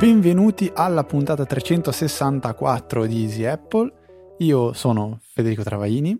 Benvenuti 0.00 0.70
alla 0.74 1.04
puntata 1.04 1.44
364 1.44 3.06
di 3.06 3.22
Easy 3.22 3.44
Apple. 3.44 4.34
Io 4.38 4.72
sono 4.72 5.18
Federico 5.20 5.62
Travaini 5.62 6.18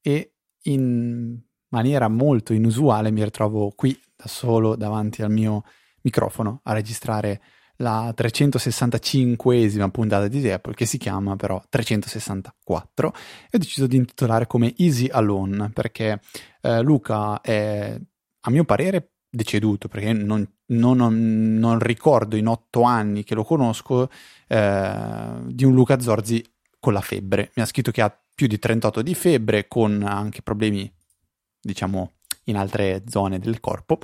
e 0.00 0.34
in 0.64 1.40
maniera 1.68 2.08
molto 2.08 2.52
inusuale 2.52 3.10
mi 3.10 3.22
ritrovo 3.22 3.70
qui 3.76 3.96
da 4.16 4.26
solo 4.26 4.74
davanti 4.76 5.22
al 5.22 5.30
mio 5.30 5.62
microfono 6.02 6.60
a 6.64 6.72
registrare 6.72 7.40
la 7.76 8.12
365esima 8.16 9.88
puntata 9.90 10.28
di 10.28 10.36
Easy 10.36 10.50
Apple 10.50 10.74
che 10.74 10.86
si 10.86 10.98
chiama 10.98 11.36
però 11.36 11.60
364 11.68 13.12
e 13.50 13.56
ho 13.56 13.58
deciso 13.58 13.86
di 13.86 13.96
intitolare 13.96 14.46
come 14.46 14.74
Easy 14.76 15.08
Alone 15.08 15.70
perché 15.70 16.20
eh, 16.60 16.82
Luca 16.82 17.40
è 17.40 17.98
a 18.44 18.50
mio 18.50 18.64
parere 18.64 19.12
deceduto 19.28 19.88
perché 19.88 20.12
non, 20.12 20.46
non, 20.66 21.58
non, 21.58 21.78
ricordo 21.78 22.36
in 22.36 22.46
otto 22.46 22.82
anni 22.82 23.24
che 23.24 23.34
lo 23.34 23.44
conosco 23.44 24.10
eh, 24.46 25.34
di 25.46 25.64
un 25.64 25.72
Luca 25.72 25.98
Zorzi 25.98 26.44
con 26.78 26.92
la 26.92 27.00
febbre. 27.00 27.50
Mi 27.54 27.62
ha 27.62 27.66
scritto 27.66 27.90
che 27.90 28.02
ha 28.02 28.14
più 28.34 28.46
di 28.46 28.58
38 28.58 29.02
di 29.02 29.14
febbre 29.14 29.68
con 29.68 30.02
anche 30.02 30.42
problemi, 30.42 30.92
diciamo, 31.60 32.12
in 32.44 32.56
altre 32.56 33.04
zone 33.06 33.38
del 33.38 33.60
corpo. 33.60 33.98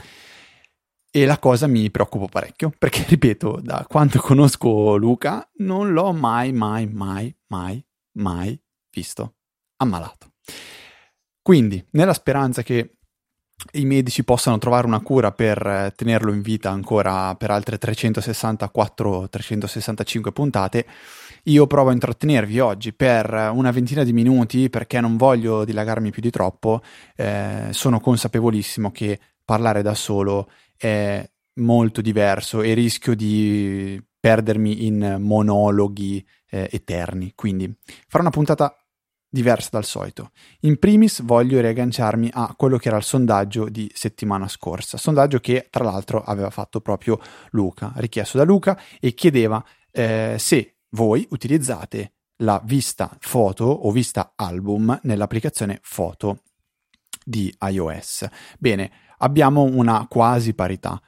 E 1.11 1.25
la 1.25 1.39
cosa 1.39 1.67
mi 1.67 1.91
preoccupa 1.91 2.27
parecchio 2.27 2.73
perché, 2.77 3.05
ripeto, 3.09 3.61
da 3.63 3.87
quando 3.89 4.21
conosco 4.21 4.97
Luca 4.97 5.49
non 5.59 5.93
l'ho 5.93 6.13
mai, 6.13 6.53
mai, 6.53 6.87
mai, 6.87 7.35
mai, 7.47 7.83
mai 8.13 8.61
visto 8.91 9.35
ammalato. 9.77 10.33
Quindi, 11.41 11.83
nella 11.93 12.13
speranza 12.13 12.63
che 12.63 12.99
i 13.73 13.85
medici 13.85 14.23
possano 14.23 14.59
trovare 14.59 14.87
una 14.87 15.01
cura 15.01 15.33
per 15.33 15.67
eh, 15.67 15.93
tenerlo 15.97 16.33
in 16.33 16.43
vita 16.43 16.71
ancora 16.71 17.35
per 17.35 17.51
altre 17.51 17.77
364-365 17.79 20.31
puntate, 20.33 20.87
io 21.45 21.67
provo 21.67 21.91
a 21.91 21.93
intrattenervi 21.93 22.59
oggi 22.61 22.93
per 22.93 23.51
una 23.53 23.71
ventina 23.71 24.05
di 24.05 24.13
minuti 24.13 24.69
perché 24.71 25.01
non 25.01 25.17
voglio 25.17 25.65
dilagarmi 25.65 26.11
più 26.11 26.23
di 26.23 26.31
troppo. 26.31 26.83
Eh, 27.17 27.69
sono 27.71 28.01
consapevolissimo 28.01 28.93
che 28.93 29.19
parlare 29.45 29.83
da 29.83 29.95
solo 29.95 30.49
è 30.79 31.29
molto 31.57 32.01
diverso 32.01 32.63
e 32.63 32.73
rischio 32.73 33.15
di 33.15 34.03
perdermi 34.19 34.87
in 34.87 35.17
monologhi 35.21 36.25
eh, 36.51 36.69
eterni. 36.73 37.33
Quindi 37.35 37.71
farò 38.07 38.23
una 38.23 38.33
puntata 38.33 38.75
diversa 39.31 39.69
dal 39.73 39.85
solito. 39.85 40.31
In 40.61 40.79
primis 40.79 41.23
voglio 41.23 41.61
riagganciarmi 41.61 42.31
a 42.33 42.55
quello 42.57 42.79
che 42.79 42.89
era 42.89 42.97
il 42.97 43.03
sondaggio 43.03 43.69
di 43.69 43.91
settimana 43.93 44.49
scorsa, 44.49 44.97
sondaggio 44.97 45.39
che 45.39 45.67
tra 45.71 45.85
l'altro 45.85 46.23
aveva 46.23 46.51
fatto 46.51 46.81
proprio 46.81 47.21
Luca, 47.51 47.93
richiesto 47.97 48.39
da 48.39 48.45
Luca 48.45 48.81
e 48.99 49.13
chiedeva 49.13 49.63
eh, 49.91 50.37
se 50.39 50.77
voi 50.91 51.27
utilizzate 51.31 52.13
la 52.43 52.61
vista 52.65 53.15
foto 53.21 53.65
o 53.65 53.91
vista 53.91 54.33
album 54.37 54.99
nell'applicazione 55.03 55.79
foto 55.83 56.43
di 57.25 57.55
iOS. 57.61 58.27
Bene, 58.59 58.91
abbiamo 59.19 59.63
una 59.63 60.07
quasi 60.09 60.55
parità 60.55 61.01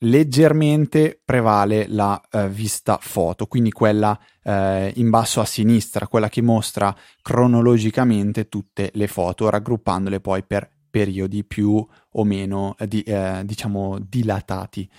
leggermente 0.00 1.20
prevale 1.24 1.86
la 1.88 2.20
uh, 2.30 2.46
vista 2.48 2.98
foto, 3.00 3.46
quindi 3.46 3.72
quella 3.72 4.18
uh, 4.42 4.50
in 4.94 5.08
basso 5.08 5.40
a 5.40 5.44
sinistra, 5.44 6.08
quella 6.08 6.28
che 6.28 6.42
mostra 6.42 6.94
cronologicamente 7.22 8.48
tutte 8.48 8.90
le 8.94 9.06
foto, 9.06 9.48
raggruppandole 9.48 10.20
poi 10.20 10.44
per 10.44 10.68
periodi 10.90 11.44
più 11.44 11.86
o 12.10 12.24
meno 12.24 12.74
uh, 12.78 12.86
di, 12.86 13.04
diciamo 13.44 13.98
dilatati, 13.98 14.90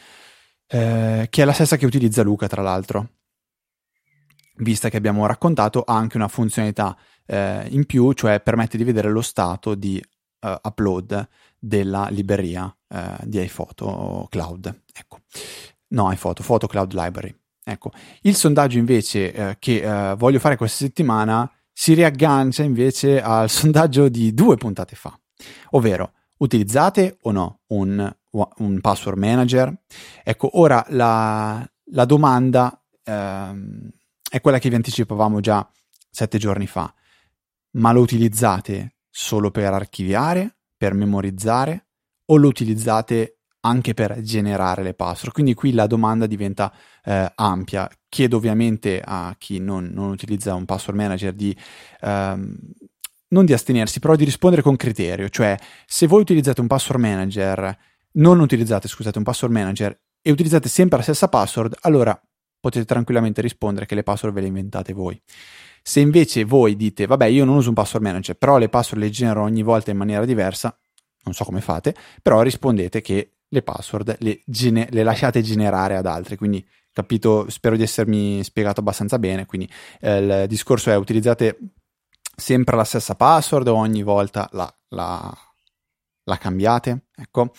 che 0.68 1.30
è 1.32 1.46
la 1.46 1.54
stessa 1.54 1.78
che 1.78 1.86
utilizza 1.86 2.24
Luca 2.24 2.48
tra 2.48 2.62
l'altro. 2.62 3.12
Vista 4.58 4.90
che 4.90 4.98
abbiamo 4.98 5.26
raccontato, 5.26 5.82
ha 5.82 5.96
anche 5.96 6.18
una 6.18 6.28
funzionalità 6.28 6.98
in 7.70 7.86
più, 7.86 8.12
cioè 8.12 8.42
permette 8.42 8.78
di 8.78 8.84
vedere 8.84 9.10
lo 9.10 9.22
stato 9.22 9.76
di 9.76 10.04
upload 10.62 11.28
della 11.60 12.08
libreria 12.10 12.74
eh, 12.88 13.16
di 13.24 13.42
iPhoto 13.42 14.28
Cloud. 14.30 14.84
Ecco. 14.94 15.20
No, 15.90 16.12
iPhoto, 16.12 16.44
Photo 16.44 16.68
Cloud 16.68 16.94
Library. 16.94 17.36
Ecco. 17.64 17.92
Il 18.22 18.36
sondaggio 18.36 18.78
invece 18.78 19.34
eh, 19.34 19.56
che 19.60 20.16
voglio 20.18 20.40
fare 20.40 20.56
questa 20.56 20.86
settimana 20.86 21.50
si 21.72 21.94
riaggancia 21.94 22.64
invece 22.64 23.22
al 23.22 23.50
sondaggio 23.52 24.10
di 24.10 24.34
due 24.34 24.56
puntate 24.56 24.96
fa, 24.96 25.18
ovvero 25.72 26.14
utilizzate 26.38 27.18
o 27.22 27.32
no 27.32 27.60
un, 27.68 28.16
un 28.32 28.82
password 28.82 29.18
manager? 29.18 29.76
Ecco, 30.24 30.60
ora 30.60 30.84
la, 30.90 31.64
la 31.92 32.06
domanda 32.06 32.84
ehm, 33.04 33.90
è 34.30 34.42
quella 34.42 34.60
che 34.60 34.70
vi 34.70 34.76
anticipavamo 34.76 35.40
già 35.40 35.70
sette 36.10 36.38
giorni 36.38 36.66
fa, 36.66 36.92
ma 37.72 37.92
lo 37.92 38.02
utilizzate 38.02 38.96
solo 39.20 39.50
per 39.50 39.74
archiviare 39.74 40.58
per 40.78 40.94
memorizzare 40.94 41.88
o 42.26 42.36
lo 42.36 42.48
utilizzate 42.48 43.40
anche 43.62 43.96
per 43.96 44.22
generare 44.22 44.84
le 44.84 44.94
password? 44.94 45.34
Quindi 45.34 45.56
qui 45.56 45.74
la 45.74 45.88
domanda 45.88 46.28
diventa 46.28 46.72
eh, 47.04 47.32
ampia. 47.34 47.90
Chiedo 48.08 48.38
ovviamente 48.38 49.02
a 49.04 49.36
chi 49.40 49.58
non, 49.60 49.90
non 49.92 50.12
utilizza 50.12 50.54
un 50.54 50.66
password 50.66 51.00
manager 51.00 51.34
di... 51.34 51.58
Ehm, 52.02 52.58
non 53.30 53.44
di 53.44 53.52
astenersi, 53.52 54.00
però 54.00 54.16
di 54.16 54.24
rispondere 54.24 54.62
con 54.62 54.78
criterio, 54.78 55.28
cioè 55.28 55.58
se 55.86 56.08
voi 56.08 56.22
utilizzate 56.22 56.62
un 56.62 56.68
password 56.68 57.02
manager, 57.02 57.78
non 58.14 58.40
utilizzate, 58.40 58.88
scusate, 58.88 59.18
un 59.18 59.26
password 59.26 59.54
manager 59.54 60.00
e 60.22 60.32
utilizzate 60.32 60.70
sempre 60.70 60.96
la 60.96 61.04
stessa 61.04 61.28
password, 61.28 61.76
allora 61.82 62.18
potete 62.60 62.86
tranquillamente 62.86 63.42
rispondere 63.42 63.86
che 63.86 63.96
le 63.96 64.04
password 64.04 64.34
ve 64.34 64.42
le 64.42 64.48
inventate 64.48 64.94
voi. 64.94 65.20
Se 65.82 66.00
invece 66.00 66.44
voi 66.44 66.76
dite, 66.76 67.06
vabbè, 67.06 67.26
io 67.26 67.46
non 67.46 67.56
uso 67.56 67.70
un 67.70 67.76
password 67.76 68.06
manager, 68.06 68.36
però 68.36 68.58
le 68.58 68.70
password 68.70 69.04
le 69.04 69.10
genero 69.10 69.44
ogni 69.44 69.64
volta 69.64 69.92
in 69.92 69.98
maniera 69.98 70.26
diversa, 70.26 70.78
non 71.24 71.34
so 71.34 71.46
come 71.46 71.62
fate, 71.62 71.96
però 72.22 72.42
rispondete 72.42 73.02
che 73.02 73.32
le 73.48 73.62
password 73.62 74.18
le, 74.20 74.42
gene- 74.46 74.88
le 74.92 75.04
lasciate 75.04 75.42
generare 75.42 75.96
ad 75.96 76.06
altri, 76.06 76.36
quindi 76.36 76.66
capito, 76.92 77.48
spero 77.50 77.76
di 77.76 77.84
essermi 77.84 78.44
spiegato 78.44 78.80
abbastanza 78.80 79.20
bene, 79.20 79.46
quindi 79.46 79.70
eh, 80.02 80.18
il 80.18 80.46
discorso 80.48 80.90
è 80.90 80.96
utilizzate 80.96 81.58
sempre 82.36 82.76
la 82.76 82.84
stessa 82.84 83.16
password 83.16 83.68
o 83.68 83.76
ogni 83.76 84.02
volta 84.02 84.50
la, 84.54 84.74
la, 84.90 85.38
la 86.24 86.38
cambiate, 86.38 87.06
ecco. 87.16 87.52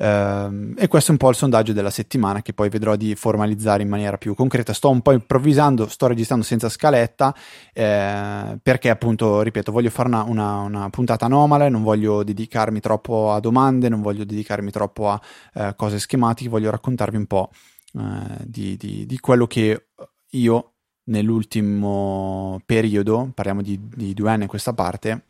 Uh, 0.00 0.72
e 0.78 0.88
questo 0.88 1.08
è 1.08 1.12
un 1.12 1.18
po' 1.18 1.28
il 1.28 1.34
sondaggio 1.34 1.74
della 1.74 1.90
settimana 1.90 2.40
che 2.40 2.54
poi 2.54 2.70
vedrò 2.70 2.96
di 2.96 3.14
formalizzare 3.14 3.82
in 3.82 3.88
maniera 3.90 4.16
più 4.16 4.34
concreta. 4.34 4.72
Sto 4.72 4.88
un 4.88 5.02
po' 5.02 5.12
improvvisando, 5.12 5.86
sto 5.88 6.06
registrando 6.06 6.42
senza 6.42 6.70
scaletta 6.70 7.34
eh, 7.74 8.58
perché 8.62 8.88
appunto, 8.88 9.42
ripeto, 9.42 9.70
voglio 9.70 9.90
fare 9.90 10.08
una, 10.08 10.22
una, 10.22 10.60
una, 10.60 10.88
puntata 10.88 11.26
anomala, 11.26 11.68
non 11.68 11.82
voglio 11.82 12.22
dedicarmi 12.22 12.80
troppo 12.80 13.30
a 13.32 13.40
domande, 13.40 13.90
non 13.90 14.00
voglio 14.00 14.24
dedicarmi 14.24 14.70
troppo 14.70 15.10
a 15.10 15.20
eh, 15.52 15.74
cose 15.76 15.98
schematiche, 15.98 16.48
voglio 16.48 16.70
raccontarvi 16.70 17.18
un 17.18 17.26
po' 17.26 17.50
eh, 17.98 18.00
di, 18.46 18.78
di, 18.78 19.04
di, 19.04 19.20
quello 19.20 19.46
che 19.46 19.88
io 20.30 20.72
nell'ultimo 21.04 22.58
periodo, 22.64 23.30
parliamo 23.34 23.60
di, 23.60 23.78
di 23.94 24.14
due 24.14 24.30
anni 24.30 24.44
a 24.44 24.48
questa 24.48 24.72
parte, 24.72 25.24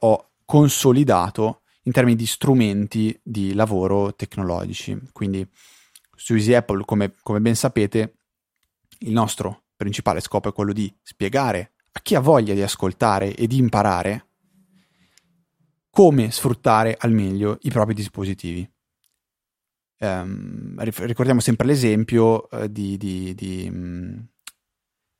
ho 0.00 0.30
consolidato 0.46 1.60
in 1.90 1.96
termini 1.96 2.16
di 2.16 2.26
strumenti 2.26 3.18
di 3.20 3.52
lavoro 3.52 4.14
tecnologici. 4.14 4.96
Quindi 5.12 5.44
su 6.14 6.34
Easy 6.34 6.54
Apple, 6.54 6.84
come, 6.84 7.14
come 7.20 7.40
ben 7.40 7.56
sapete, 7.56 8.14
il 8.98 9.10
nostro 9.10 9.64
principale 9.74 10.20
scopo 10.20 10.48
è 10.48 10.52
quello 10.52 10.72
di 10.72 10.92
spiegare 11.02 11.72
a 11.92 12.00
chi 12.00 12.14
ha 12.14 12.20
voglia 12.20 12.54
di 12.54 12.62
ascoltare 12.62 13.34
e 13.34 13.48
di 13.48 13.58
imparare 13.58 14.26
come 15.90 16.30
sfruttare 16.30 16.96
al 16.96 17.10
meglio 17.10 17.58
i 17.62 17.70
propri 17.70 17.94
dispositivi. 17.94 18.70
Um, 19.98 20.76
ricordiamo 20.78 21.40
sempre 21.40 21.66
l'esempio 21.66 22.46
uh, 22.52 22.68
di, 22.68 22.96
di, 22.96 23.34
di 23.34 23.68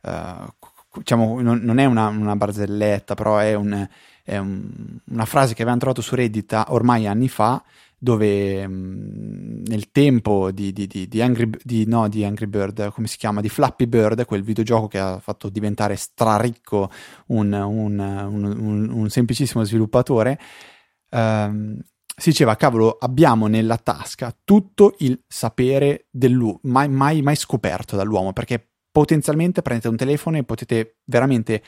uh, 0.02 0.55
diciamo, 0.99 1.40
non, 1.43 1.58
non, 1.58 1.78
è 1.78 1.84
una, 1.84 2.06
una 2.06 2.37
barzelletta, 2.37 3.14
però 3.14 3.38
è 3.38 3.55
un, 3.55 3.88
è 4.30 4.38
un, 4.38 4.70
una 5.06 5.24
frase 5.24 5.54
che 5.54 5.62
avevamo 5.62 5.80
trovato 5.80 6.02
su 6.02 6.14
Reddit 6.14 6.66
ormai 6.68 7.08
anni 7.08 7.28
fa, 7.28 7.60
dove 7.98 8.64
mh, 8.64 8.72
mm, 8.72 9.64
nel 9.66 9.90
tempo 9.90 10.52
di, 10.52 10.72
di, 10.72 10.86
di, 10.86 11.08
di, 11.08 11.20
Angry, 11.20 11.50
no, 11.86 12.08
di 12.08 12.24
Angry 12.24 12.46
Bird, 12.46 12.92
come 12.92 13.08
si 13.08 13.16
chiama, 13.16 13.40
di 13.40 13.48
Flappy 13.48 13.86
Bird, 13.86 14.24
quel 14.26 14.44
videogioco 14.44 14.86
che 14.86 15.00
ha 15.00 15.18
fatto 15.18 15.48
diventare 15.48 15.96
straricco 15.96 16.92
un, 17.26 17.52
un, 17.52 17.98
un, 17.98 18.90
un 18.92 19.10
semplicissimo 19.10 19.64
sviluppatore, 19.64 20.38
ehm, 21.08 21.80
si 22.16 22.28
diceva, 22.30 22.54
cavolo, 22.54 22.98
abbiamo 23.00 23.48
nella 23.48 23.78
tasca 23.78 24.32
tutto 24.44 24.94
il 24.98 25.20
sapere 25.26 26.06
dell'uomo, 26.08 26.60
mai, 26.62 26.88
mai, 26.88 27.20
mai 27.20 27.34
scoperto 27.34 27.96
dall'uomo, 27.96 28.32
perché 28.32 28.64
potenzialmente 28.92 29.60
prendete 29.60 29.88
un 29.88 29.96
telefono 29.96 30.36
e 30.36 30.44
potete 30.44 30.98
veramente 31.04 31.62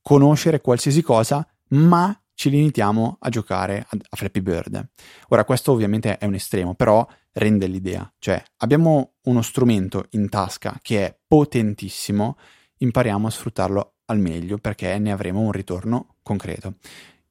conoscere 0.00 0.60
qualsiasi 0.60 1.02
cosa, 1.02 1.44
ma 1.70 2.18
ci 2.34 2.50
limitiamo 2.50 3.18
a 3.20 3.28
giocare 3.28 3.86
a, 3.88 3.96
a 4.08 4.16
Flappy 4.16 4.40
Bird. 4.40 4.88
Ora, 5.28 5.44
questo 5.44 5.72
ovviamente 5.72 6.18
è 6.18 6.24
un 6.24 6.34
estremo, 6.34 6.74
però 6.74 7.06
rende 7.32 7.66
l'idea. 7.66 8.10
Cioè, 8.18 8.42
abbiamo 8.58 9.14
uno 9.22 9.42
strumento 9.42 10.06
in 10.10 10.28
tasca 10.28 10.78
che 10.82 11.06
è 11.06 11.18
potentissimo, 11.26 12.36
impariamo 12.78 13.26
a 13.26 13.30
sfruttarlo 13.30 13.94
al 14.06 14.18
meglio 14.18 14.58
perché 14.58 14.98
ne 14.98 15.12
avremo 15.12 15.40
un 15.40 15.52
ritorno 15.52 16.16
concreto. 16.22 16.74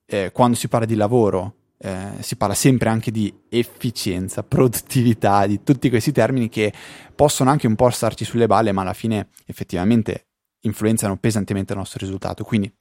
Eh, 0.05 0.31
quando 0.31 0.57
si 0.57 0.67
parla 0.67 0.85
di 0.85 0.95
lavoro, 0.95 1.55
eh, 1.77 2.13
si 2.21 2.35
parla 2.35 2.55
sempre 2.55 2.89
anche 2.89 3.11
di 3.11 3.33
efficienza, 3.49 4.43
produttività, 4.43 5.45
di 5.45 5.63
tutti 5.63 5.89
questi 5.89 6.11
termini 6.11 6.49
che 6.49 6.73
possono 7.13 7.49
anche 7.49 7.67
un 7.67 7.75
po' 7.75 7.89
starci 7.89 8.25
sulle 8.25 8.47
balle, 8.47 8.71
ma 8.71 8.81
alla 8.81 8.93
fine 8.93 9.29
effettivamente 9.45 10.27
influenzano 10.61 11.17
pesantemente 11.17 11.73
il 11.73 11.79
nostro 11.79 11.99
risultato. 11.99 12.43
Quindi, 12.43 12.73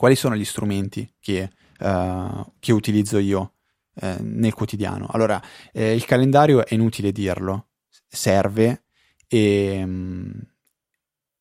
quali 0.00 0.16
sono 0.16 0.34
gli 0.34 0.46
strumenti 0.46 1.14
che, 1.20 1.50
uh, 1.80 2.52
che 2.58 2.72
utilizzo 2.72 3.18
io 3.18 3.56
eh, 3.96 4.16
nel 4.22 4.54
quotidiano? 4.54 5.06
Allora, 5.10 5.38
eh, 5.74 5.94
il 5.94 6.06
calendario 6.06 6.64
è 6.64 6.72
inutile 6.72 7.12
dirlo, 7.12 7.72
serve 8.08 8.84
e 9.28 9.84
mh, 9.84 9.90
mm, 9.90 10.30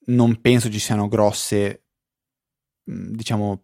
non 0.07 0.41
penso 0.41 0.69
ci 0.69 0.77
siano 0.77 1.07
grosse, 1.07 1.85
mm, 2.91 3.13
diciamo, 3.13 3.63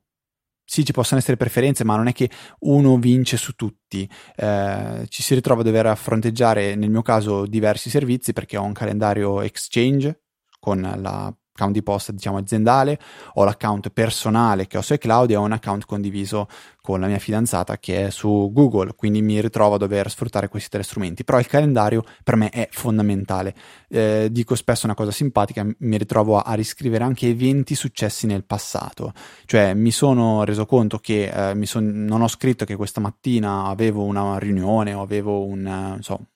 sì, 0.63 0.85
ci 0.85 0.93
possono 0.93 1.19
essere 1.19 1.35
preferenze, 1.35 1.83
ma 1.83 1.97
non 1.97 2.07
è 2.07 2.13
che 2.13 2.29
uno 2.59 2.97
vince 2.97 3.35
su 3.35 3.51
tutti. 3.51 4.09
Eh, 4.37 5.05
ci 5.09 5.21
si 5.23 5.33
ritrova 5.33 5.59
a 5.59 5.65
dover 5.65 5.97
fronteggiare, 5.97 6.75
nel 6.75 6.89
mio 6.89 7.01
caso, 7.01 7.45
diversi 7.45 7.89
servizi 7.89 8.31
perché 8.31 8.55
ho 8.55 8.63
un 8.63 8.71
calendario 8.71 9.41
Exchange 9.41 10.21
con 10.57 10.79
la 10.79 11.35
account 11.55 11.73
di 11.73 11.81
posta 11.81 12.11
diciamo 12.11 12.37
aziendale, 12.37 12.99
ho 13.35 13.43
l'account 13.45 13.89
personale 13.89 14.67
che 14.67 14.77
ho 14.77 14.81
su 14.81 14.93
iCloud 14.93 15.31
e 15.31 15.35
ho 15.37 15.41
un 15.41 15.53
account 15.53 15.85
condiviso 15.85 16.47
con 16.81 16.99
la 16.99 17.07
mia 17.07 17.17
fidanzata 17.17 17.77
che 17.79 18.07
è 18.07 18.09
su 18.11 18.51
Google, 18.53 18.93
quindi 18.95 19.21
mi 19.21 19.41
ritrovo 19.41 19.75
a 19.75 19.77
dover 19.77 20.09
sfruttare 20.09 20.49
questi 20.49 20.69
tre 20.69 20.83
strumenti, 20.83 21.23
però 21.23 21.39
il 21.39 21.47
calendario 21.47 22.03
per 22.23 22.35
me 22.35 22.49
è 22.49 22.67
fondamentale. 22.71 23.55
Eh, 23.89 24.27
dico 24.31 24.53
spesso 24.53 24.85
una 24.85 24.93
cosa 24.93 25.11
simpatica, 25.11 25.65
mi 25.79 25.97
ritrovo 25.97 26.37
a, 26.37 26.41
a, 26.41 26.53
riscrivere 26.53 27.03
anche 27.03 27.27
eventi 27.27 27.73
successi 27.73 28.27
nel 28.27 28.43
passato, 28.43 29.13
cioè 29.45 29.73
mi 29.73 29.91
sono 29.91 30.43
reso 30.43 30.65
conto 30.65 30.99
che 30.99 31.51
eh, 31.51 31.65
son, 31.65 32.03
non 32.05 32.21
ho 32.21 32.27
scritto 32.27 32.65
che 32.65 32.75
questa 32.75 32.99
mattina 33.01 33.65
avevo 33.65 34.03
una 34.03 34.37
riunione 34.37 34.93
o 34.93 35.01
avevo 35.01 35.43
un, 35.43 35.97
so, 36.01 36.27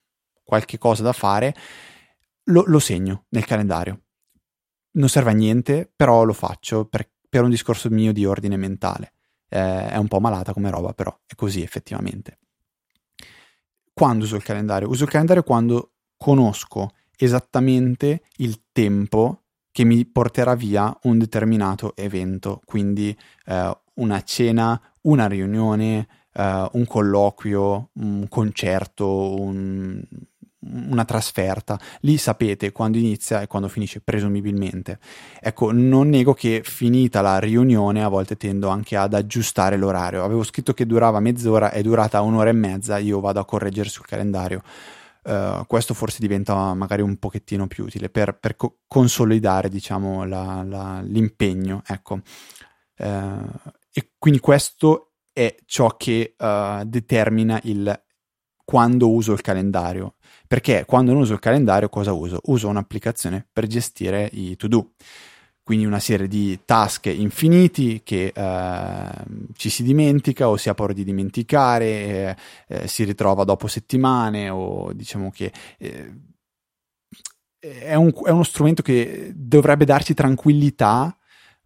qualche 0.44 0.78
cosa 0.78 1.04
da 1.04 1.14
fare, 1.14 1.54
lo, 2.46 2.64
lo 2.66 2.80
segno 2.80 3.26
nel 3.30 3.46
calendario 3.46 4.00
non 4.92 5.10
serve 5.10 5.32
a 5.32 5.34
niente, 5.34 5.92
però 5.96 6.24
lo 6.24 6.34
faccio 6.34 6.86
per, 6.86 7.10
per 7.28 7.44
un 7.44 7.50
discorso 7.50 7.90
mio 7.90 8.12
di 8.14 8.26
ordine 8.26 8.58
mentale. 8.58 9.14
Eh, 9.48 9.90
è 9.90 9.98
un 9.98 10.08
po' 10.08 10.20
malata 10.20 10.54
come 10.54 10.70
roba, 10.70 10.94
però 10.94 11.18
è 11.26 11.36
così 11.36 11.62
effettivamente. 11.62 12.40
Quando 13.94 14.24
uso 14.24 14.36
il 14.36 14.44
calendario? 14.44 14.88
Uso 14.88 15.04
il 15.04 15.10
calendario 15.10 15.44
quando 15.44 15.94
conosco 16.18 16.92
esattamente 17.18 18.24
il 18.38 18.62
tempo 18.72 19.44
che 19.72 19.84
mi 19.84 20.06
porterà 20.06 20.56
via 20.56 20.98
un 21.04 21.18
determinato 21.18 21.96
evento, 21.96 22.62
quindi 22.66 23.16
eh, 23.46 23.78
una 23.96 24.22
cena, 24.24 24.82
una 25.02 25.28
riunione, 25.28 26.08
eh, 26.34 26.70
un 26.72 26.86
colloquio, 26.86 27.90
un 27.94 28.28
concerto, 28.28 29.40
un, 29.40 30.02
una 30.62 31.06
trasferta, 31.06 31.80
lì 32.02 32.18
sapete 32.18 32.72
quando 32.72 32.98
inizia 32.98 33.42
e 33.42 33.48
quando 33.48 33.68
finisce 33.68 34.02
presumibilmente. 34.02 35.00
Ecco, 35.40 35.72
non 35.72 36.10
nego 36.10 36.34
che 36.34 36.62
finita 36.64 37.22
la 37.22 37.40
riunione 37.40 38.04
a 38.04 38.10
volte 38.10 38.36
tendo 38.36 38.68
anche 38.68 38.98
ad 38.98 39.14
aggiustare 39.14 39.78
l'orario. 39.78 40.24
Avevo 40.24 40.44
scritto 40.44 40.74
che 40.74 40.86
durava 40.86 41.20
mezz'ora, 41.20 41.72
è 41.72 41.82
durata 41.82 42.22
un'ora 42.22 42.50
e 42.50 42.54
mezza, 42.54 42.98
io 42.98 43.20
vado 43.20 43.40
a 43.40 43.46
correggere 43.46 43.90
sul 43.90 44.06
calendario. 44.06 44.62
Uh, 45.22 45.66
questo 45.68 45.94
forse 45.94 46.20
diventa 46.22 46.74
magari 46.74 47.02
un 47.02 47.18
pochettino 47.18 47.68
più 47.68 47.84
utile 47.84 48.10
per, 48.10 48.38
per 48.40 48.56
co- 48.56 48.80
consolidare 48.88 49.68
diciamo 49.68 50.24
la, 50.24 50.64
la, 50.66 51.02
l'impegno 51.02 51.84
ecco 51.86 52.14
uh, 53.00 53.04
e 53.92 54.12
quindi 54.18 54.40
questo 54.40 55.16
è 55.34 55.54
ciò 55.66 55.98
che 55.98 56.36
uh, 56.38 56.86
determina 56.86 57.60
il 57.64 58.02
quando 58.64 59.12
uso 59.12 59.34
il 59.34 59.42
calendario 59.42 60.16
perché 60.50 60.84
quando 60.84 61.12
non 61.12 61.22
uso 61.22 61.34
il 61.34 61.40
calendario 61.40 61.90
cosa 61.90 62.12
uso? 62.12 62.40
Uso 62.46 62.68
un'applicazione 62.70 63.46
per 63.54 63.68
gestire 63.68 64.28
i 64.34 64.56
to-do, 64.56 64.94
quindi 65.62 65.86
una 65.86 66.00
serie 66.00 66.28
di 66.28 66.62
task 66.66 67.06
infiniti 67.06 68.02
che 68.04 68.34
eh, 68.34 69.10
ci 69.54 69.70
si 69.70 69.84
dimentica 69.84 70.50
o 70.50 70.58
si 70.58 70.68
ha 70.68 70.74
paura 70.74 70.94
di 70.94 71.04
dimenticare, 71.04 71.86
eh, 71.86 72.36
eh, 72.68 72.88
si 72.88 73.04
ritrova 73.04 73.44
dopo 73.44 73.68
settimane 73.68 74.50
o 74.50 74.92
diciamo 74.92 75.30
che 75.30 75.52
eh, 75.78 76.16
è, 77.60 77.94
un, 77.94 78.12
è 78.26 78.32
uno 78.32 78.42
strumento 78.42 78.82
che 78.82 79.32
dovrebbe 79.36 79.86
darci 79.86 80.16
tranquillità 80.16 81.16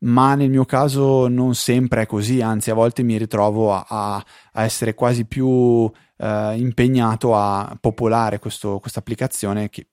ma 0.03 0.35
nel 0.35 0.49
mio 0.49 0.65
caso 0.65 1.27
non 1.27 1.55
sempre 1.55 2.03
è 2.03 2.05
così, 2.05 2.41
anzi 2.41 2.69
a 2.71 2.73
volte 2.73 3.03
mi 3.03 3.17
ritrovo 3.17 3.73
a, 3.73 3.85
a 3.87 4.63
essere 4.63 4.93
quasi 4.93 5.25
più 5.25 5.89
eh, 6.17 6.57
impegnato 6.57 7.35
a 7.35 7.77
popolare 7.79 8.39
questa 8.39 8.79
applicazione 8.95 9.69
e, 9.71 9.87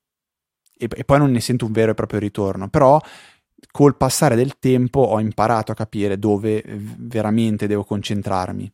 e, 0.77 1.05
poi 1.05 1.19
non 1.19 1.31
ne 1.31 1.41
sento 1.41 1.67
un 1.67 1.73
vero 1.73 1.93
e 1.93 1.95
proprio 1.95 2.19
ritorno, 2.19 2.69
però 2.69 3.01
col 3.71 3.97
passare 3.97 4.35
del 4.37 4.59
tempo 4.59 5.01
ho 5.01 5.21
imparato 5.21 5.73
a 5.73 5.75
capire 5.77 6.19
dove 6.19 6.63
veramente 6.67 7.67
devo 7.67 7.85
concentrarmi. 7.85 8.73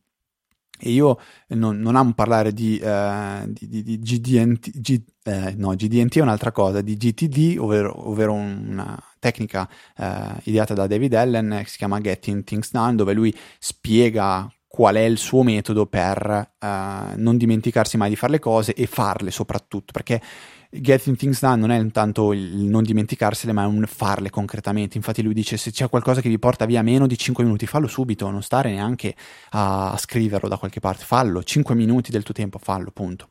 E 0.79 0.91
io 0.91 1.19
non, 1.49 1.79
non 1.79 1.95
amo 1.95 2.13
parlare 2.13 2.53
di, 2.53 2.79
uh, 2.81 3.47
di, 3.47 3.67
di, 3.67 3.83
di 3.83 3.99
GDNT, 3.99 4.79
G, 4.79 5.01
eh, 5.23 5.53
no, 5.57 5.73
GDNT 5.73 6.17
è 6.17 6.21
un'altra 6.21 6.51
cosa, 6.51 6.81
di 6.81 6.95
GTD, 6.95 7.57
ovvero, 7.57 8.09
ovvero 8.09 8.33
una 8.33 8.95
tecnica 9.27 9.67
uh, 9.97 10.05
ideata 10.43 10.73
da 10.73 10.87
David 10.87 11.13
Allen 11.13 11.59
che 11.63 11.69
si 11.69 11.77
chiama 11.77 11.99
Getting 11.99 12.43
Things 12.43 12.71
Done, 12.71 12.95
dove 12.95 13.13
lui 13.13 13.35
spiega 13.59 14.49
qual 14.67 14.95
è 14.95 15.01
il 15.01 15.17
suo 15.17 15.43
metodo 15.43 15.85
per 15.87 16.51
uh, 16.59 16.67
non 17.15 17.37
dimenticarsi 17.37 17.97
mai 17.97 18.09
di 18.09 18.15
fare 18.15 18.33
le 18.33 18.39
cose 18.39 18.73
e 18.73 18.85
farle 18.85 19.31
soprattutto, 19.31 19.91
perché 19.91 20.21
Getting 20.69 21.15
Things 21.15 21.39
Done 21.39 21.55
non 21.55 21.71
è 21.71 21.79
intanto 21.79 22.33
il 22.33 22.57
non 22.65 22.83
dimenticarsele, 22.83 23.53
ma 23.53 23.63
è 23.63 23.65
un 23.65 23.85
farle 23.87 24.29
concretamente. 24.29 24.97
Infatti 24.97 25.21
lui 25.21 25.33
dice 25.33 25.55
se 25.55 25.71
c'è 25.71 25.89
qualcosa 25.89 26.21
che 26.21 26.29
vi 26.29 26.37
porta 26.37 26.65
via 26.65 26.81
meno 26.81 27.07
di 27.07 27.17
5 27.17 27.43
minuti, 27.43 27.65
fallo 27.65 27.87
subito, 27.87 28.29
non 28.29 28.43
stare 28.43 28.71
neanche 28.71 29.15
a 29.51 29.95
scriverlo 29.97 30.49
da 30.49 30.57
qualche 30.57 30.79
parte, 30.79 31.05
fallo, 31.05 31.41
5 31.41 31.73
minuti 31.73 32.11
del 32.11 32.23
tuo 32.23 32.33
tempo, 32.33 32.59
fallo, 32.59 32.91
punto. 32.91 33.29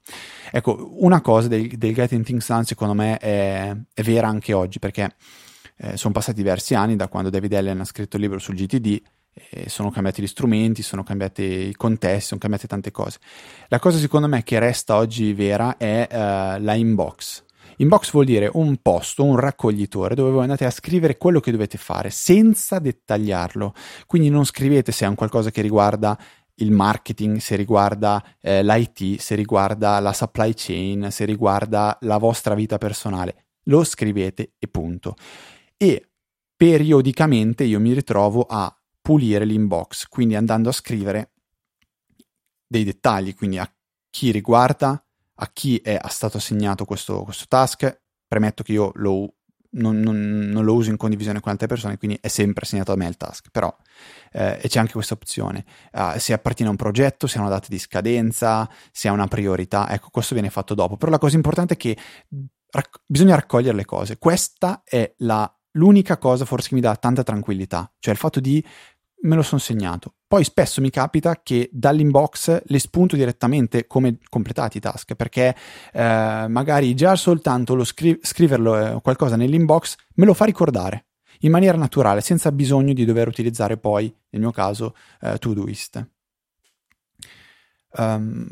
Ecco, 0.51 0.89
una 0.99 1.21
cosa 1.21 1.49
del, 1.49 1.69
del 1.69 1.95
Getting 1.95 2.25
Things 2.25 2.49
Done 2.49 2.65
secondo 2.65 2.95
me 2.95 3.19
è, 3.19 3.77
è 3.93 4.03
vera 4.03 4.29
anche 4.29 4.53
oggi, 4.55 4.79
perché 4.79 5.15
eh, 5.79 5.97
sono 5.97 6.13
passati 6.13 6.37
diversi 6.37 6.75
anni 6.75 6.97
da 6.97 7.09
quando 7.09 7.31
David 7.31 7.53
Allen 7.55 7.81
ha 7.81 7.85
scritto 7.85 8.17
il 8.17 8.23
libro 8.23 8.39
sul 8.39 8.55
GTD 8.55 9.03
eh, 9.51 9.69
sono 9.69 9.91
cambiati 9.91 10.23
gli 10.23 10.27
strumenti, 10.27 10.83
sono 10.83 11.03
cambiati 11.03 11.43
i 11.43 11.75
contesti, 11.75 12.29
sono 12.29 12.41
cambiate 12.41 12.67
tante 12.67 12.91
cose. 12.91 13.19
La 13.69 13.79
cosa 13.79 13.99
secondo 13.99 14.29
me 14.29 14.43
che 14.43 14.59
resta 14.59 14.97
oggi 14.97 15.35
vera 15.35 15.77
è 15.77 16.09
uh, 16.11 16.63
la 16.63 16.75
inbox. 16.75 17.45
Inbox 17.79 18.13
vuol 18.13 18.25
dire 18.25 18.49
un 18.55 18.79
posto, 18.81 19.25
un 19.25 19.37
raccoglitore 19.37 20.15
dove 20.15 20.31
voi 20.31 20.43
andate 20.43 20.65
a 20.65 20.71
scrivere 20.71 21.19
quello 21.19 21.41
che 21.41 21.51
dovete 21.51 21.77
fare 21.77 22.09
senza 22.09 22.79
dettagliarlo. 22.79 23.75
Quindi 24.07 24.31
non 24.31 24.47
scrivete 24.47 24.91
se 24.93 25.05
è 25.05 25.09
un 25.09 25.15
qualcosa 25.15 25.51
che 25.51 25.61
riguarda 25.61 26.19
il 26.55 26.71
marketing, 26.71 27.37
se 27.37 27.57
riguarda 27.57 28.25
eh, 28.41 28.65
l'IT, 28.65 29.21
se 29.21 29.35
riguarda 29.35 30.01
la 30.01 30.15
supply 30.15 30.55
chain, 30.55 31.09
se 31.11 31.27
riguarda 31.27 31.99
la 32.01 32.17
vostra 32.17 32.55
vita 32.55 32.79
personale. 32.79 33.45
Lo 33.65 33.85
scrivete 33.85 34.53
e 34.59 34.67
punto. 34.69 35.15
E 35.77 36.09
periodicamente 36.57 37.65
io 37.65 37.79
mi 37.81 37.93
ritrovo 37.93 38.47
a 38.49 38.75
pulire 39.01 39.45
l'inbox, 39.45 40.07
quindi 40.09 40.35
andando 40.35 40.69
a 40.69 40.73
scrivere 40.73 41.33
dei 42.67 42.85
dettagli, 42.85 43.35
quindi 43.35 43.59
a 43.59 43.71
chi 44.11 44.33
riguarda, 44.33 45.03
a 45.35 45.51
chi 45.53 45.77
è 45.79 46.01
stato 46.09 46.39
assegnato 46.39 46.85
questo, 46.85 47.23
questo 47.23 47.45
task. 47.49 48.01
Premetto 48.27 48.63
che 48.65 48.73
io 48.73 48.91
lo, 48.95 49.35
non, 49.73 50.01
non, 50.01 50.19
non, 50.19 50.65
lo 50.65 50.75
uso 50.75 50.91
in 50.91 50.97
condivisione 50.97 51.41
con 51.41 51.53
altre 51.53 51.67
persone, 51.67 51.99
quindi 51.99 52.19
è 52.21 52.29
sempre 52.29 52.65
assegnato 52.65 52.93
a 52.93 52.97
me 52.97 53.07
il 53.07 53.17
task. 53.17 53.51
Però 53.51 53.75
eh, 54.33 54.61
c'è 54.67 54.79
anche 54.79 54.93
questa 54.93 55.15
opzione. 55.15 55.65
Uh, 55.93 56.19
se 56.19 56.33
appartiene 56.33 56.71
a 56.71 56.73
un 56.73 56.79
progetto, 56.79 57.27
se 57.27 57.39
ha 57.39 57.43
una 57.43 57.51
data 57.51 57.69
di 57.69 57.79
scadenza, 57.79 58.69
se 58.91 59.09
ha 59.09 59.13
una 59.13 59.29
priorità, 59.29 59.89
ecco, 59.91 60.09
questo 60.11 60.35
viene 60.35 60.51
fatto 60.51 60.75
dopo. 60.75 60.97
Però 60.97 61.11
la 61.11 61.19
cosa 61.19 61.37
importante 61.37 61.75
è 61.75 61.77
che 61.77 61.97
rac- 62.71 63.03
bisogna 63.07 63.35
raccogliere 63.35 63.77
le 63.77 63.85
cose. 63.85 64.19
Questa 64.19 64.83
è 64.85 65.15
la, 65.19 65.56
l'unica 65.77 66.19
cosa 66.19 66.45
forse 66.45 66.71
che 66.71 66.75
mi 66.75 66.81
dà 66.81 66.97
tanta 66.97 67.23
tranquillità, 67.23 67.91
cioè 67.99 68.13
il 68.13 68.19
fatto 68.19 68.41
di 68.41 68.65
me 69.23 69.35
lo 69.35 69.43
sono 69.43 69.61
segnato. 69.61 70.15
Poi 70.27 70.45
spesso 70.45 70.81
mi 70.81 70.91
capita 70.91 71.41
che 71.43 71.69
dall'inbox 71.73 72.63
le 72.65 72.79
spunto 72.79 73.17
direttamente 73.17 73.87
come 73.87 74.19
completati 74.29 74.77
i 74.77 74.81
task, 74.81 75.15
perché 75.15 75.55
eh, 75.93 76.47
magari 76.49 76.95
già 76.95 77.17
soltanto 77.17 77.75
lo 77.75 77.85
scri- 77.85 78.19
scriverlo 78.21 78.97
eh, 78.97 79.01
qualcosa 79.01 79.37
nell'inbox 79.37 79.97
me 80.17 80.27
lo 80.27 80.35
fa 80.35 80.45
ricordare 80.45 81.07
in 81.41 81.51
maniera 81.51 81.77
naturale, 81.77 82.21
senza 82.21 82.51
bisogno 82.51 82.93
di 82.93 83.05
dover 83.05 83.29
utilizzare 83.29 83.77
poi, 83.77 84.15
nel 84.31 84.41
mio 84.41 84.53
caso, 84.53 84.95
eh, 85.21 85.37
Todoist. 85.39 86.09
Um, 87.99 88.47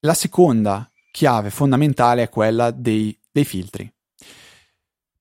la 0.00 0.14
seconda 0.14 0.90
chiave 1.10 1.50
fondamentale 1.50 2.22
è 2.22 2.28
quella 2.28 2.70
dei, 2.70 3.18
dei 3.30 3.44
filtri. 3.44 3.90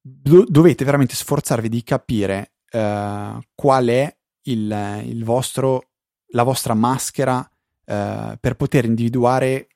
Do- 0.01 0.45
dovete 0.47 0.85
veramente 0.85 1.15
sforzarvi 1.15 1.69
di 1.69 1.83
capire 1.83 2.53
uh, 2.71 3.39
qual 3.53 3.87
è 3.87 4.17
il, 4.43 5.03
il 5.05 5.23
vostro, 5.23 5.89
la 6.27 6.43
vostra 6.43 6.73
maschera 6.73 7.39
uh, 7.39 8.37
per 8.39 8.55
poter 8.55 8.85
individuare 8.85 9.67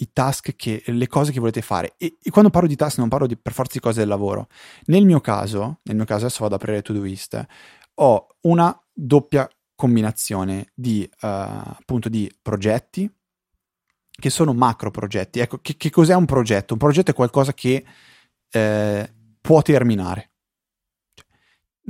i 0.00 0.12
task 0.12 0.56
che, 0.56 0.82
le 0.86 1.06
cose 1.06 1.32
che 1.32 1.40
volete 1.40 1.62
fare. 1.62 1.94
E, 1.96 2.16
e, 2.22 2.30
quando 2.30 2.50
parlo 2.50 2.68
di 2.68 2.76
task 2.76 2.98
non 2.98 3.08
parlo 3.08 3.26
di, 3.26 3.36
per 3.36 3.52
forza 3.52 3.72
di 3.74 3.80
cose 3.80 4.00
del 4.00 4.08
lavoro. 4.08 4.48
Nel 4.86 5.04
mio 5.04 5.20
caso, 5.20 5.80
nel 5.84 5.96
mio 5.96 6.04
caso 6.04 6.24
adesso 6.24 6.42
vado 6.42 6.54
ad 6.54 6.62
aprire 6.62 6.82
Todoist, 6.82 7.46
ho 7.94 8.26
una 8.42 8.78
doppia 8.92 9.48
combinazione 9.74 10.72
di, 10.74 11.08
uh, 11.10 11.26
appunto, 11.26 12.08
di 12.08 12.30
progetti 12.40 13.10
che 14.20 14.30
sono 14.30 14.52
macro 14.52 14.90
progetti. 14.90 15.38
Ecco, 15.38 15.58
che, 15.58 15.76
che, 15.76 15.90
cos'è 15.90 16.14
un 16.14 16.26
progetto? 16.26 16.74
Un 16.74 16.78
progetto 16.78 17.10
è 17.10 17.14
qualcosa 17.14 17.52
che 17.54 17.84
eh, 18.50 19.14
può 19.40 19.62
terminare. 19.62 20.30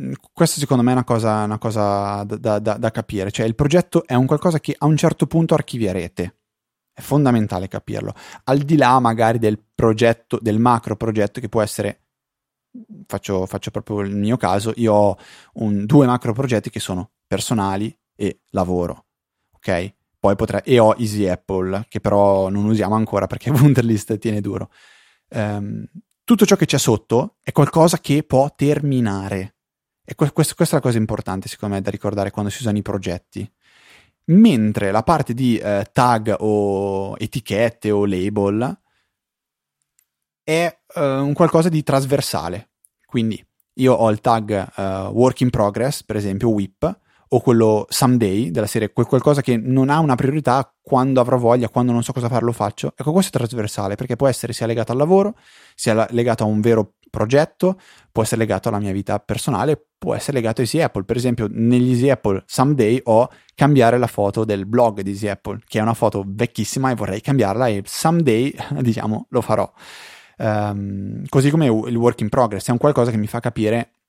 Mm, 0.01 0.13
questo 0.33 0.61
secondo 0.61 0.83
me 0.83 0.91
è 0.91 0.95
una 0.95 1.05
cosa, 1.05 1.45
una 1.45 1.59
cosa 1.59 2.25
da, 2.25 2.59
da, 2.59 2.77
da, 2.77 2.91
capire. 2.91 3.31
Cioè, 3.31 3.47
il 3.47 3.55
progetto 3.55 4.07
è 4.07 4.15
un 4.15 4.27
qualcosa 4.27 4.61
che 4.61 4.75
a 4.79 4.87
un 4.87 4.97
certo 4.97 5.27
punto 5.27 5.55
archivierete. 5.55 6.37
È 6.93 7.01
fondamentale 7.01 7.69
capirlo. 7.69 8.15
Al 8.45 8.59
di 8.59 8.77
là 8.77 8.99
magari 9.01 9.39
del 9.39 9.63
progetto, 9.75 10.39
del 10.41 10.59
macro 10.59 10.97
progetto 10.97 11.41
che 11.41 11.49
può 11.49 11.63
essere. 11.63 12.03
Faccio, 13.07 13.47
faccio 13.47 13.71
proprio 13.71 14.01
il 14.01 14.17
mio 14.17 14.37
caso. 14.37 14.73
Io 14.77 14.93
ho 14.93 15.19
un, 15.55 15.87
due 15.87 16.07
macro 16.07 16.33
progetti 16.33 16.71
che 16.71 16.81
sono 16.81 17.11
personali 17.27 17.97
e 18.15 18.41
lavoro. 18.51 19.07
Ok? 19.53 19.95
Poi 20.19 20.37
potrei, 20.37 20.61
e 20.65 20.79
ho 20.79 20.95
Easy 20.99 21.27
Apple, 21.27 21.87
che 21.89 22.01
però 22.01 22.51
non 22.51 22.67
usiamo 22.67 22.95
ancora 22.95 23.27
perché 23.27 23.51
Wunderlist 23.51 24.19
tiene 24.19 24.41
duro. 24.41 24.71
Um, 25.31 25.87
tutto 26.31 26.47
ciò 26.47 26.55
che 26.55 26.67
c'è 26.67 26.79
sotto 26.79 27.39
è 27.43 27.51
qualcosa 27.51 27.99
che 27.99 28.23
può 28.23 28.55
terminare. 28.55 29.57
E 30.05 30.15
que- 30.15 30.31
questa 30.31 30.55
è 30.55 30.75
la 30.75 30.81
cosa 30.81 30.97
importante, 30.97 31.49
secondo 31.49 31.75
me, 31.75 31.81
da 31.81 31.91
ricordare 31.91 32.31
quando 32.31 32.53
si 32.53 32.59
usano 32.61 32.79
i 32.79 32.83
progetti. 32.83 33.51
Mentre 34.27 34.93
la 34.93 35.03
parte 35.03 35.35
di 35.35 35.59
eh, 35.59 35.89
tag 35.91 36.37
o 36.39 37.17
etichette 37.19 37.91
o 37.91 38.07
label 38.07 38.81
è 40.45 40.79
eh, 40.95 41.15
un 41.17 41.33
qualcosa 41.33 41.69
di 41.69 41.83
trasversale. 41.83 42.69
Quindi 43.05 43.45
io 43.75 43.93
ho 43.95 44.09
il 44.09 44.21
tag 44.21 44.73
uh, 44.77 44.83
work 45.11 45.41
in 45.41 45.51
progress, 45.51 46.05
per 46.05 46.15
esempio 46.15 46.51
WIP, 46.51 46.99
o 47.33 47.41
quello 47.41 47.87
someday 47.89 48.51
della 48.51 48.67
serie, 48.67 48.93
qualcosa 48.93 49.41
che 49.41 49.57
non 49.57 49.89
ha 49.89 50.01
una 50.01 50.17
priorità 50.17 50.73
quando 50.83 51.21
avrò 51.21 51.37
voglia, 51.39 51.69
quando 51.69 51.93
non 51.93 52.03
so 52.03 52.13
cosa 52.13 52.29
fare 52.29 52.45
lo 52.45 52.53
faccio. 52.53 52.93
Ecco, 52.97 53.13
questo 53.13 53.37
è 53.37 53.41
trasversale 53.41 53.95
perché 53.95 54.17
può 54.17 54.27
essere 54.27 54.53
sia 54.53 54.67
legato 54.67 54.91
al 54.91 54.99
lavoro, 54.99 55.37
sia 55.77 56.07
legato 56.11 56.43
a 56.43 56.47
un 56.47 56.61
vero 56.61 56.95
progetto, 57.09 57.79
può 58.11 58.23
essere 58.23 58.41
legato 58.41 58.69
alla 58.69 58.81
mia 58.81 58.91
vita 58.93 59.21
personale, 59.21 59.81
può 59.97 60.15
essere 60.15 60.39
legato 60.39 60.61
a 60.61 60.65
Easy 60.65 60.81
Apple. 60.81 61.05
Per 61.05 61.17
esempio, 61.17 61.47
negli 61.49 61.91
Easy 61.91 62.11
Apple 62.11 62.43
Someday 62.47 63.01
ho 63.05 63.29
cambiare 63.55 63.97
la 63.97 64.09
foto 64.09 64.45
del 64.45 64.67
blog 64.67 65.03
di 65.03 65.11
Easy 65.11 65.29
Apple, 65.29 65.61
che 65.69 65.79
è 65.79 65.83
una 65.83 65.95
foto 65.95 66.25
vecchissima 66.27 66.91
e 66.91 66.95
vorrei 66.97 67.21
cambiarla 67.21 67.69
e 67.69 67.83
someday, 67.85 68.53
diciamo, 68.81 69.27
lo 69.29 69.41
farò. 69.41 69.71
Um, 70.39 71.23
così 71.29 71.51
come 71.51 71.67
il 71.67 71.97
work 71.97 72.23
in 72.23 72.29
progress, 72.29 72.69
è 72.69 72.73
un 72.73 72.79
qualcosa 72.79 73.13
che 73.13 73.19
mi 73.19 73.27
fa 73.27 73.39
capire 73.39 74.00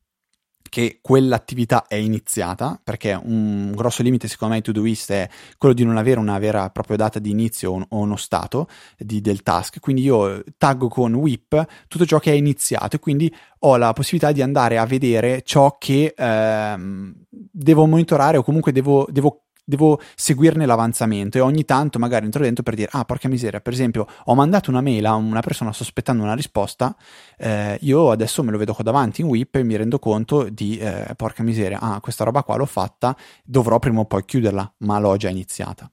che 0.72 1.00
quell'attività 1.02 1.86
è 1.86 1.96
iniziata, 1.96 2.80
perché 2.82 3.20
un 3.22 3.74
grosso 3.76 4.04
limite 4.04 4.30
secondo 4.30 4.54
me 4.54 4.62
di 4.62 4.72
Todoist 4.72 5.12
è 5.12 5.30
quello 5.58 5.74
di 5.74 5.84
non 5.84 5.98
avere 5.98 6.18
una 6.18 6.40
vera 6.40 6.68
e 6.68 6.70
propria 6.72 6.96
data 6.96 7.20
di 7.20 7.30
inizio 7.30 7.74
o 7.74 7.98
uno 7.98 8.16
stato 8.16 8.70
di, 8.98 9.20
del 9.20 9.44
task, 9.44 9.82
quindi 9.82 10.04
io 10.04 10.42
taggo 10.58 10.88
con 10.88 11.14
whip 11.14 11.66
tutto 11.90 12.06
ciò 12.06 12.20
che 12.20 12.32
è 12.32 12.36
iniziato 12.36 12.96
e 12.96 13.00
quindi 13.00 13.30
ho 13.60 13.76
la 13.76 13.92
possibilità 13.92 14.32
di 14.32 14.42
andare 14.42 14.78
a 14.78 14.86
vedere 14.86 15.42
ciò 15.44 15.76
che 15.78 16.14
ehm, 16.16 17.16
devo 17.28 17.86
monitorare 17.86 18.38
o 18.38 18.44
comunque 18.44 18.72
devo, 18.72 19.06
devo 19.12 19.48
devo 19.72 20.00
seguirne 20.16 20.66
l'avanzamento 20.66 21.38
e 21.38 21.42
ogni 21.42 21.66
tanto 21.66 21.98
magari 21.98 22.26
entro 22.26 22.44
dentro 22.44 22.64
per 22.64 22.76
dire 22.76 22.90
ah 22.92 23.06
porca 23.06 23.28
miseria 23.28 23.62
per 23.62 23.74
esempio 23.74 24.06
ho 24.26 24.36
mandato 24.36 24.70
una 24.70 24.82
mail 24.82 25.06
a 25.06 25.16
una 25.16 25.42
persona 25.42 25.72
sospettando 25.72 26.24
una 26.24 26.36
risposta 26.36 26.96
eh, 27.38 27.78
io 27.82 28.12
adesso 28.12 28.44
me 28.44 28.52
lo 28.52 28.58
vedo 28.58 28.74
qua 28.74 28.84
davanti 28.84 29.22
in 29.22 29.28
whip 29.28 29.56
e 29.56 29.64
mi 29.64 29.76
rendo 29.76 29.98
conto 30.00 30.50
di 30.50 30.78
eh, 30.78 31.14
porca 31.16 31.44
miseria 31.44 31.80
ah 31.80 32.00
questa 32.00 32.24
roba 32.24 32.44
qua 32.44 32.58
l'ho 32.58 32.66
fatta 32.66 33.16
dovrò 33.44 33.80
prima 33.80 34.02
o 34.02 34.06
poi 34.06 34.26
chiuderla 34.26 34.76
ma 34.80 35.00
l'ho 35.00 35.16
già 35.18 35.30
iniziata. 35.30 35.92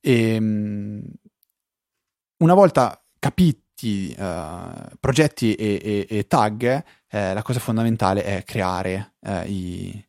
E 0.00 0.34
ehm, 0.34 1.02
una 2.38 2.54
volta 2.54 3.02
capiti 3.18 4.14
uh, 4.16 4.96
progetti 5.00 5.54
e, 5.54 5.80
e, 5.82 6.06
e 6.08 6.26
tag 6.26 6.84
eh, 7.08 7.34
la 7.34 7.42
cosa 7.42 7.60
fondamentale 7.60 8.24
è 8.24 8.44
creare 8.44 9.14
uh, 9.20 9.42
i, 9.46 10.06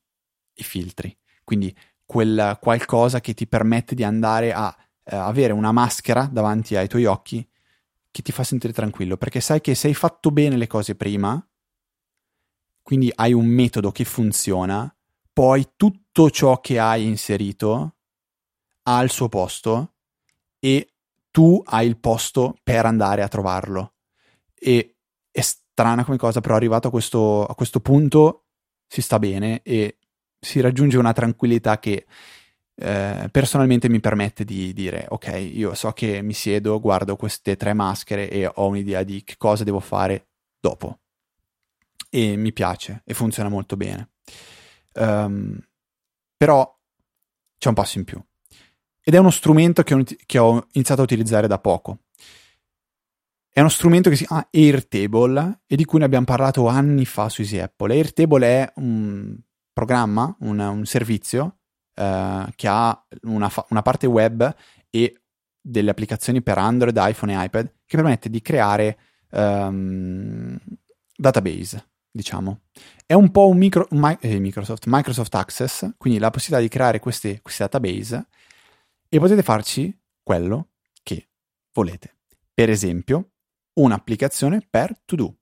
i 0.54 0.64
filtri. 0.64 1.16
Quindi 1.44 1.76
quel 2.08 2.58
qualcosa 2.60 3.20
che 3.20 3.36
ti 3.36 3.46
permette 3.46 3.94
di 3.94 4.04
andare 4.04 4.54
a 4.54 4.76
eh, 5.04 5.16
avere 5.16 5.54
una 5.54 5.72
maschera 5.72 6.28
davanti 6.32 6.76
ai 6.76 6.88
tuoi 6.88 7.06
occhi 7.06 7.48
che 8.10 8.22
ti 8.24 8.32
fa 8.32 8.44
sentire 8.44 8.74
tranquillo, 8.74 9.18
perché 9.18 9.42
sai 9.42 9.62
che 9.62 9.76
se 9.76 9.88
hai 9.88 9.94
fatto 9.94 10.32
bene 10.32 10.58
le 10.58 10.66
cose 10.66 10.96
prima, 10.96 11.46
quindi 12.82 13.12
hai 13.14 13.34
un 13.34 13.46
metodo 13.46 13.92
che 13.92 14.06
funziona, 14.06 14.92
poi 15.32 15.74
tutto 15.76 16.32
ciò 16.32 16.60
che 16.62 16.80
hai 16.80 17.06
inserito 17.06 17.98
ha 18.84 19.04
il 19.04 19.12
suo 19.12 19.28
posto 19.28 19.96
e 20.58 20.94
tu 21.30 21.62
hai 21.66 21.86
il 21.86 22.00
posto 22.00 22.58
per 22.64 22.86
andare 22.86 23.22
a 23.22 23.28
trovarlo. 23.28 23.96
E 24.56 24.96
è 25.30 25.42
strana 25.42 26.06
come 26.06 26.18
cosa, 26.18 26.42
però 26.42 26.56
arrivato 26.56 26.88
a 26.88 26.92
questo, 26.92 27.46
a 27.46 27.54
questo 27.54 27.82
punto 27.82 28.46
si 28.88 29.02
sta 29.02 29.20
bene 29.20 29.62
e 29.62 29.98
si 30.40 30.60
raggiunge 30.60 30.98
una 30.98 31.14
tranquillità 31.14 31.80
che 31.80 32.06
eh, 32.80 33.28
personalmente 33.32 33.90
mi 33.90 34.00
permette 34.00 34.46
di 34.46 34.72
dire 34.72 35.08
ok, 35.10 35.52
io 35.54 35.74
so 35.74 35.92
che 35.94 36.22
mi 36.22 36.34
siedo, 36.34 36.80
guardo 36.80 37.16
queste 37.16 37.56
tre 37.56 37.74
maschere 37.74 38.30
e 38.30 38.46
ho 38.46 38.68
un'idea 38.68 39.04
di 39.04 39.24
che 39.24 39.36
cosa 39.38 39.64
devo 39.64 39.80
fare 39.80 40.28
dopo. 40.60 41.00
E 42.10 42.36
mi 42.36 42.54
piace 42.54 43.02
e 43.04 43.14
funziona 43.14 43.50
molto 43.50 43.76
bene. 43.76 44.12
Um, 44.94 45.60
però 46.38 46.76
c'è 47.58 47.68
un 47.70 47.74
passo 47.74 47.98
in 47.98 48.04
più. 48.06 48.24
Ed 49.02 49.14
è 49.14 49.18
uno 49.18 49.32
strumento 49.32 49.84
che 49.84 49.94
ho, 49.94 50.04
che 50.26 50.38
ho 50.38 50.68
iniziato 50.74 51.02
a 51.02 51.04
utilizzare 51.04 51.48
da 51.48 51.60
poco. 51.60 52.00
È 53.50 53.60
uno 53.60 53.70
strumento 53.70 54.10
che 54.10 54.16
si 54.16 54.26
chiama 54.26 54.48
Airtable 54.52 55.62
e 55.66 55.76
di 55.76 55.84
cui 55.84 55.98
ne 56.00 56.06
abbiamo 56.06 56.26
parlato 56.26 56.68
anni 56.68 57.06
fa 57.06 57.28
su 57.28 57.42
Easy 57.42 57.58
Apple. 57.58 57.96
Airtable 57.96 58.46
è 58.46 58.72
un 58.76 59.36
programma, 59.78 60.36
un, 60.40 60.58
un 60.58 60.86
servizio 60.88 61.60
eh, 61.94 62.48
che 62.56 62.68
ha 62.68 63.06
una, 63.26 63.48
fa- 63.48 63.68
una 63.70 63.84
parte 63.84 64.08
web 64.08 64.56
e 64.90 65.22
delle 65.62 65.92
applicazioni 65.92 66.42
per 66.42 66.58
Android, 66.58 66.98
iPhone 67.00 67.32
e 67.34 67.44
iPad 67.46 67.74
che 67.86 67.96
permette 67.96 68.28
di 68.32 68.42
creare 68.42 68.98
um, 69.30 70.58
database, 71.16 71.90
diciamo. 72.10 72.62
È 73.06 73.14
un 73.14 73.30
po' 73.30 73.50
un, 73.50 73.58
micro, 73.58 73.86
un 73.92 74.18
eh, 74.20 74.40
Microsoft, 74.40 74.86
Microsoft 74.88 75.36
Access, 75.36 75.88
quindi 75.96 76.18
la 76.18 76.32
possibilità 76.32 76.64
di 76.68 76.74
creare 76.74 77.00
queste 77.00 77.42
database 77.44 78.26
e 79.08 79.20
potete 79.20 79.44
farci 79.44 79.96
quello 80.24 80.70
che 81.04 81.28
volete. 81.72 82.16
Per 82.52 82.72
esempio, 82.72 83.34
un'applicazione 83.74 84.66
per 84.68 85.00
to 85.06 85.16
do 85.16 85.36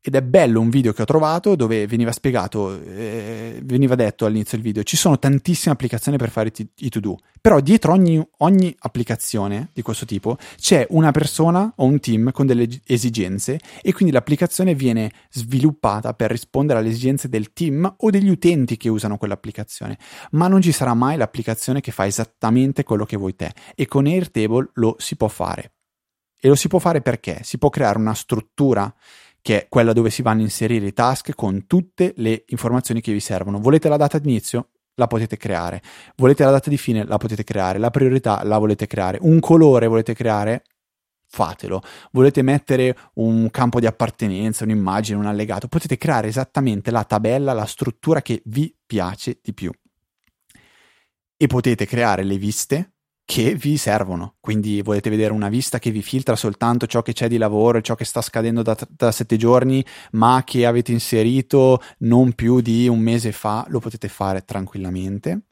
ed 0.00 0.14
è 0.14 0.22
bello 0.22 0.60
un 0.60 0.70
video 0.70 0.92
che 0.92 1.02
ho 1.02 1.04
trovato 1.04 1.56
dove 1.56 1.86
veniva 1.86 2.12
spiegato, 2.12 2.80
eh, 2.82 3.60
veniva 3.64 3.94
detto 3.96 4.26
all'inizio 4.26 4.56
del 4.56 4.66
video, 4.66 4.82
ci 4.84 4.96
sono 4.96 5.18
tantissime 5.18 5.74
applicazioni 5.74 6.16
per 6.16 6.30
fare 6.30 6.52
i 6.76 6.88
to-do, 6.88 7.18
però 7.40 7.60
dietro 7.60 7.92
ogni, 7.92 8.24
ogni 8.38 8.74
applicazione 8.78 9.70
di 9.72 9.82
questo 9.82 10.06
tipo 10.06 10.38
c'è 10.56 10.86
una 10.90 11.10
persona 11.10 11.72
o 11.76 11.84
un 11.84 11.98
team 11.98 12.30
con 12.30 12.46
delle 12.46 12.68
esigenze 12.84 13.58
e 13.82 13.92
quindi 13.92 14.12
l'applicazione 14.14 14.74
viene 14.74 15.10
sviluppata 15.30 16.14
per 16.14 16.30
rispondere 16.30 16.78
alle 16.78 16.90
esigenze 16.90 17.28
del 17.28 17.52
team 17.52 17.92
o 17.98 18.10
degli 18.10 18.28
utenti 18.28 18.76
che 18.76 18.88
usano 18.88 19.18
quell'applicazione, 19.18 19.98
ma 20.32 20.46
non 20.46 20.62
ci 20.62 20.72
sarà 20.72 20.94
mai 20.94 21.16
l'applicazione 21.16 21.80
che 21.80 21.90
fa 21.90 22.06
esattamente 22.06 22.84
quello 22.84 23.04
che 23.04 23.16
vuoi 23.16 23.34
te 23.34 23.52
e 23.74 23.86
con 23.86 24.06
Airtable 24.06 24.70
lo 24.74 24.94
si 24.98 25.16
può 25.16 25.28
fare. 25.28 25.72
E 26.40 26.46
lo 26.46 26.54
si 26.54 26.68
può 26.68 26.78
fare 26.78 27.00
perché 27.00 27.40
si 27.42 27.58
può 27.58 27.68
creare 27.68 27.98
una 27.98 28.14
struttura 28.14 28.94
che 29.48 29.62
è 29.62 29.66
quella 29.70 29.94
dove 29.94 30.10
si 30.10 30.20
vanno 30.20 30.40
a 30.40 30.44
inserire 30.44 30.84
i 30.84 30.92
task 30.92 31.34
con 31.34 31.66
tutte 31.66 32.12
le 32.16 32.44
informazioni 32.48 33.00
che 33.00 33.14
vi 33.14 33.20
servono. 33.20 33.58
Volete 33.58 33.88
la 33.88 33.96
data 33.96 34.18
di 34.18 34.28
inizio? 34.28 34.72
La 34.96 35.06
potete 35.06 35.38
creare. 35.38 35.80
Volete 36.16 36.44
la 36.44 36.50
data 36.50 36.68
di 36.68 36.76
fine? 36.76 37.06
La 37.06 37.16
potete 37.16 37.44
creare. 37.44 37.78
La 37.78 37.88
priorità 37.88 38.44
la 38.44 38.58
volete 38.58 38.86
creare. 38.86 39.16
Un 39.22 39.40
colore 39.40 39.86
volete 39.86 40.12
creare? 40.12 40.64
Fatelo. 41.26 41.80
Volete 42.10 42.42
mettere 42.42 42.94
un 43.14 43.50
campo 43.50 43.80
di 43.80 43.86
appartenenza, 43.86 44.64
un'immagine, 44.64 45.18
un 45.18 45.24
allegato? 45.24 45.66
Potete 45.66 45.96
creare 45.96 46.28
esattamente 46.28 46.90
la 46.90 47.04
tabella, 47.04 47.54
la 47.54 47.64
struttura 47.64 48.20
che 48.20 48.42
vi 48.44 48.76
piace 48.84 49.38
di 49.42 49.54
più. 49.54 49.72
E 51.38 51.46
potete 51.46 51.86
creare 51.86 52.22
le 52.22 52.36
viste 52.36 52.96
che 53.30 53.54
vi 53.56 53.76
servono. 53.76 54.36
Quindi 54.40 54.80
volete 54.80 55.10
vedere 55.10 55.34
una 55.34 55.50
vista 55.50 55.78
che 55.78 55.90
vi 55.90 56.00
filtra 56.00 56.34
soltanto 56.34 56.86
ciò 56.86 57.02
che 57.02 57.12
c'è 57.12 57.28
di 57.28 57.36
lavoro 57.36 57.76
e 57.76 57.82
ciò 57.82 57.94
che 57.94 58.06
sta 58.06 58.22
scadendo 58.22 58.62
da, 58.62 58.74
da 58.88 59.12
sette 59.12 59.36
giorni, 59.36 59.84
ma 60.12 60.44
che 60.46 60.64
avete 60.64 60.92
inserito 60.92 61.82
non 61.98 62.32
più 62.32 62.62
di 62.62 62.88
un 62.88 63.00
mese 63.00 63.32
fa, 63.32 63.66
lo 63.68 63.80
potete 63.80 64.08
fare 64.08 64.46
tranquillamente. 64.46 65.42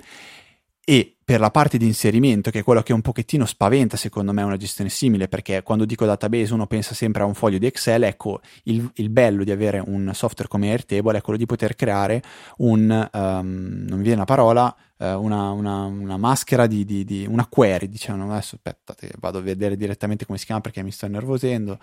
E 0.88 1.16
per 1.25 1.40
la 1.40 1.50
parte 1.50 1.78
di 1.78 1.87
inserimento, 1.87 2.52
che 2.52 2.61
è 2.61 2.62
quello 2.62 2.81
che 2.85 2.93
un 2.93 3.00
pochettino 3.00 3.45
spaventa 3.45 3.97
secondo 3.97 4.33
me 4.33 4.45
una 4.45 4.57
gestione 4.57 4.88
simile, 4.88 5.26
perché 5.26 5.64
quando 5.64 5.85
dico 5.85 6.07
database 6.07 6.55
uno 6.55 6.69
pensa 6.69 6.95
sempre 6.95 7.25
a 7.25 7.26
un 7.26 7.35
foglio 7.35 7.59
di 7.59 7.66
Excel, 7.66 8.05
ecco 8.05 8.40
il, 8.64 8.88
il 8.95 9.11
bello 9.11 9.43
di 9.43 9.50
avere 9.50 9.83
un 9.85 10.09
software 10.14 10.49
come 10.49 10.71
Airtable 10.71 11.19
è 11.19 11.23
quello 11.23 11.40
di 11.40 11.45
poter 11.45 11.75
creare 11.75 12.23
un, 12.59 13.09
um, 13.12 13.85
non 13.88 13.97
mi 13.97 14.05
viene 14.05 14.19
la 14.19 14.25
parola, 14.25 14.73
uh, 14.99 15.07
una, 15.07 15.50
una, 15.50 15.87
una, 15.87 16.16
maschera 16.16 16.69
di, 16.69 16.85
di, 16.85 17.05
di, 17.05 17.26
una 17.28 17.49
query, 17.49 17.88
diciamo, 17.88 18.31
adesso 18.31 18.55
aspettate, 18.55 19.11
vado 19.19 19.38
a 19.38 19.40
vedere 19.43 19.76
direttamente 19.76 20.25
come 20.25 20.38
si 20.38 20.45
chiama 20.45 20.61
perché 20.61 20.85
mi 20.85 20.93
sto 20.93 21.07
innervosendo. 21.07 21.81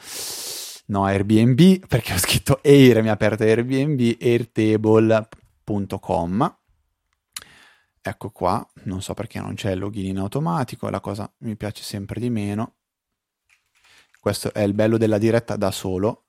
No, 0.85 1.03
Airbnb, 1.03 1.87
perché 1.91 2.13
ho 2.13 2.17
scritto 2.17 2.61
Air, 2.63 3.01
mi 3.01 3.09
ha 3.09 3.11
aperto 3.11 3.43
Airbnb, 3.43 4.15
airtable.com 4.21 5.27
Ecco 8.05 8.31
qua, 8.31 8.67
non 8.83 9.01
so 9.01 9.13
perché 9.13 9.39
non 9.39 9.53
c'è 9.55 9.71
il 9.71 9.79
login 9.79 10.07
in 10.07 10.17
automatico, 10.17 10.89
la 10.89 10.99
cosa 10.99 11.31
mi 11.39 11.55
piace 11.55 11.83
sempre 11.83 12.19
di 12.19 12.29
meno. 12.29 12.75
Questo 14.19 14.53
è 14.53 14.61
il 14.61 14.73
bello 14.73 14.97
della 14.97 15.17
diretta 15.17 15.55
da 15.55 15.71
solo. 15.71 16.25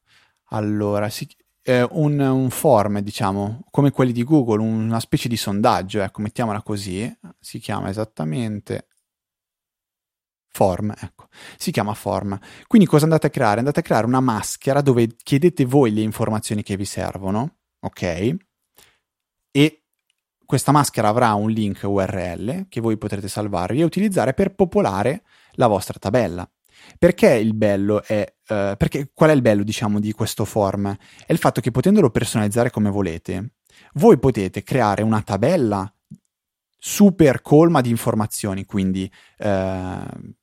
Allora, 0.51 1.11
è 1.61 1.83
un, 1.83 2.21
un, 2.21 2.51
form, 2.51 3.01
diciamo, 3.01 3.65
come 3.71 3.91
quelli 3.91 4.13
di 4.13 4.23
Google, 4.23 4.63
una 4.63 5.01
specie 5.01 5.29
di 5.29 5.37
sondaggio, 5.37 6.01
ecco, 6.01 6.21
mettiamola 6.23 6.63
così, 6.63 7.13
si 7.41 7.59
chiama 7.59 7.89
esattamente 7.89 8.87
form, 10.51 10.95
ecco, 10.97 11.29
si 11.57 11.73
chiama 11.73 11.95
form. 11.95 12.39
Quindi 12.69 12.87
cosa 12.87 13.03
andate 13.05 13.27
a 13.27 13.31
creare? 13.31 13.59
Andate 13.59 13.81
a 13.81 13.83
creare 13.83 14.07
una 14.07 14.21
maschera 14.21 14.81
dove 14.81 15.17
chiedete 15.17 15.65
voi 15.65 15.93
le 15.93 16.03
informazioni 16.03 16.63
che 16.63 16.77
vi 16.77 16.85
servono, 16.85 17.57
ok? 17.81 18.37
E 19.51 19.84
questa 20.47 20.73
maschera 20.73 21.09
avrà 21.09 21.35
un 21.35 21.51
link 21.51 21.81
URL 21.83 22.67
che 22.69 22.81
voi 22.81 22.97
potrete 22.97 23.29
salvarvi 23.29 23.81
e 23.81 23.85
utilizzare 23.85 24.35
per 24.35 24.55
popolare 24.55 25.23
la 25.53 25.67
vostra 25.67 25.99
tabella. 25.99 26.49
Perché 26.99 27.35
il 27.35 27.55
bello 27.55 28.03
è, 28.03 28.25
uh, 28.49 28.77
perché, 28.77 29.11
qual 29.13 29.31
è 29.31 29.33
il 29.33 29.43
bello, 29.43 29.63
diciamo, 29.63 30.01
di 30.01 30.13
questo 30.13 30.45
form? 30.45 30.95
È 31.27 31.33
il 31.33 31.39
fatto 31.39 31.61
che 31.61 31.71
potendolo 31.71 32.11
personalizzare 32.11 32.71
come 32.71 32.91
volete, 32.91 33.55
voi 33.95 34.19
potete 34.19 34.63
creare 34.63 35.03
una 35.03 35.23
tabella 35.23 35.91
super 36.79 37.41
colma 37.41 37.81
di 37.81 37.89
informazioni, 37.89 38.65
quindi 38.65 39.11
uh, 39.39 40.35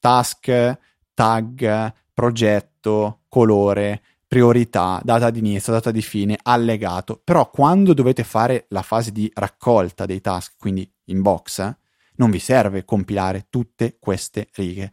task, 0.00 0.78
tag, 1.14 1.94
progetto, 2.12 3.20
colore, 3.28 4.02
priorità, 4.26 5.00
data 5.02 5.30
di 5.30 5.38
inizio, 5.38 5.72
data 5.72 5.90
di 5.90 6.02
fine, 6.02 6.38
allegato. 6.42 7.20
Però 7.22 7.50
quando 7.50 7.94
dovete 7.94 8.24
fare 8.24 8.66
la 8.70 8.82
fase 8.82 9.12
di 9.12 9.30
raccolta 9.34 10.06
dei 10.06 10.20
task, 10.20 10.54
quindi 10.58 10.90
in 11.06 11.22
box, 11.22 11.74
non 12.16 12.30
vi 12.30 12.38
serve 12.38 12.84
compilare 12.84 13.46
tutte 13.50 13.96
queste 13.98 14.48
righe. 14.54 14.90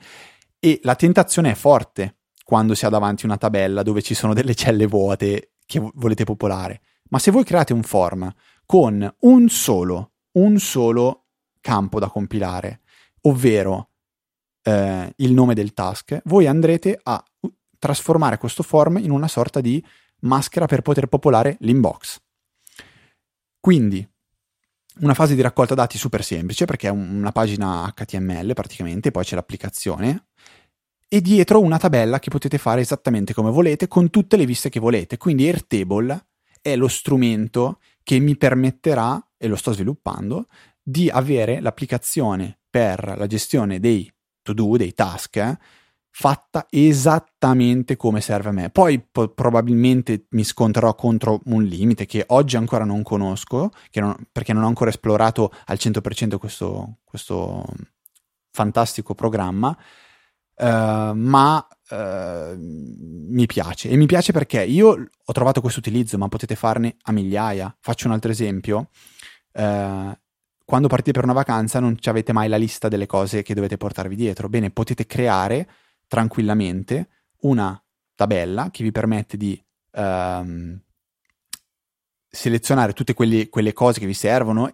E 0.60 0.80
la 0.84 0.96
tentazione 0.96 1.52
è 1.52 1.56
forte 1.56 2.18
quando 2.44 2.76
si 2.76 2.86
ha 2.86 2.90
davanti 2.90 3.26
una 3.26 3.38
tabella 3.38 3.84
dove 3.84 4.02
ci 4.02 4.14
sono 4.14 4.34
delle 4.34 4.56
celle 4.56 4.86
vuote 4.86 5.54
che 5.66 5.80
volete 5.96 6.24
popolare. 6.26 6.82
Ma 7.10 7.20
se 7.20 7.32
voi 7.32 7.44
create 7.44 7.74
un 7.74 7.84
form 7.84 8.32
con 8.66 9.16
un 9.20 9.50
solo, 9.50 10.14
un 10.34 10.58
solo 10.60 11.26
campo 11.62 12.00
da 12.00 12.10
compilare, 12.10 12.82
ovvero 13.22 13.90
eh, 14.64 15.14
il 15.18 15.34
nome 15.34 15.54
del 15.54 15.74
task, 15.74 16.22
voi 16.26 16.48
andrete 16.48 17.00
a 17.02 17.24
trasformare 17.84 18.38
questo 18.38 18.64
form 18.64 18.98
in 18.98 19.12
una 19.12 19.28
sorta 19.28 19.60
di 19.60 19.84
maschera 20.22 20.68
per 20.68 20.82
poter 20.82 21.08
popolare 21.08 21.58
l'inbox. 21.60 22.22
Quindi, 23.60 24.08
una 25.02 25.14
fase 25.14 25.36
di 25.36 25.42
raccolta 25.42 25.76
dati 25.76 25.98
super 25.98 26.24
semplice 26.24 26.64
perché 26.64 26.88
è 26.88 26.92
una 26.92 27.34
pagina 27.34 27.92
HTML 27.94 28.54
praticamente, 28.54 29.12
poi 29.12 29.26
c'è 29.26 29.36
l'applicazione 29.36 30.28
e 31.10 31.20
dietro 31.20 31.60
una 31.60 31.78
tabella 31.78 32.20
che 32.20 32.30
potete 32.30 32.58
fare 32.58 32.80
esattamente 32.80 33.34
come 33.34 33.52
volete 33.52 33.90
con 33.90 34.10
tutte 34.10 34.38
le 34.38 34.46
viste 34.46 34.70
che 34.70 34.80
volete. 34.80 35.18
Quindi 35.18 35.46
Airtable 35.46 36.28
è 36.62 36.78
lo 36.78 36.88
strumento 36.88 37.80
che 38.02 38.18
mi 38.20 38.38
permetterà, 38.38 39.22
e 39.38 39.48
lo 39.48 39.58
sto 39.58 39.74
sviluppando, 39.74 40.48
di 40.82 41.10
avere 41.10 41.60
l'applicazione 41.60 42.60
per 42.70 43.16
la 43.18 43.28
gestione 43.28 43.82
dei 43.82 44.10
to-do, 44.42 44.78
dei 44.78 44.94
task, 44.94 45.36
eh, 45.36 45.58
fatta 46.16 46.68
esattamente 46.70 47.96
come 47.98 48.22
serve 48.22 48.50
a 48.50 48.52
me. 48.52 48.70
Poi 48.70 49.02
po- 49.02 49.30
probabilmente 49.30 50.28
mi 50.30 50.44
scontrerò 50.44 50.94
contro 50.94 51.42
un 51.46 51.64
limite 51.64 52.06
che 52.06 52.24
oggi 52.28 52.56
ancora 52.56 52.86
non 52.86 53.02
conosco, 53.02 53.72
non, 53.96 54.16
perché 54.32 54.54
non 54.54 54.64
ho 54.64 54.68
ancora 54.68 54.92
esplorato 54.92 55.52
al 55.66 55.78
100% 55.80 56.38
questo, 56.38 57.00
questo 57.04 57.66
fantastico 58.52 59.16
programma, 59.16 59.76
uh, 60.58 60.66
ma 61.16 61.68
uh, 61.90 62.56
mi 62.58 63.48
piace. 63.48 63.90
E 63.90 63.96
mi 63.98 64.06
piace 64.06 64.32
perché 64.32 64.64
io 64.64 64.90
ho 64.90 65.34
trovato 65.34 65.62
questo 65.62 65.80
utilizzo, 65.80 66.20
ma 66.20 66.28
potete 66.28 66.56
farne 66.56 66.96
a 67.02 67.12
migliaia. 67.12 67.76
Faccio 67.80 68.06
un 68.06 68.14
altro 68.14 68.30
esempio. 68.30 68.90
Uh, 69.54 70.16
quando 70.64 70.88
partite 70.88 71.12
per 71.12 71.24
una 71.24 71.34
vacanza 71.34 71.80
non 71.80 71.98
avete 72.04 72.34
mai 72.34 72.50
la 72.50 72.58
lista 72.58 72.88
delle 72.88 73.08
cose 73.08 73.42
che 73.42 73.56
dovete 73.56 73.78
portarvi 73.78 74.16
dietro. 74.16 74.48
Bene, 74.48 74.70
potete 74.70 75.08
creare 75.08 75.68
tranquillamente 76.14 77.10
una 77.40 77.84
tabella 78.14 78.70
che 78.70 78.84
vi 78.84 78.92
permette 78.92 79.36
di 79.36 79.60
um, 79.94 80.80
selezionare 82.30 82.94
tutte 82.94 83.16
quelli, 83.16 83.50
quelle 83.50 83.74
cose 83.74 84.00
che 84.00 84.06
vi 84.06 84.14
servono 84.14 84.70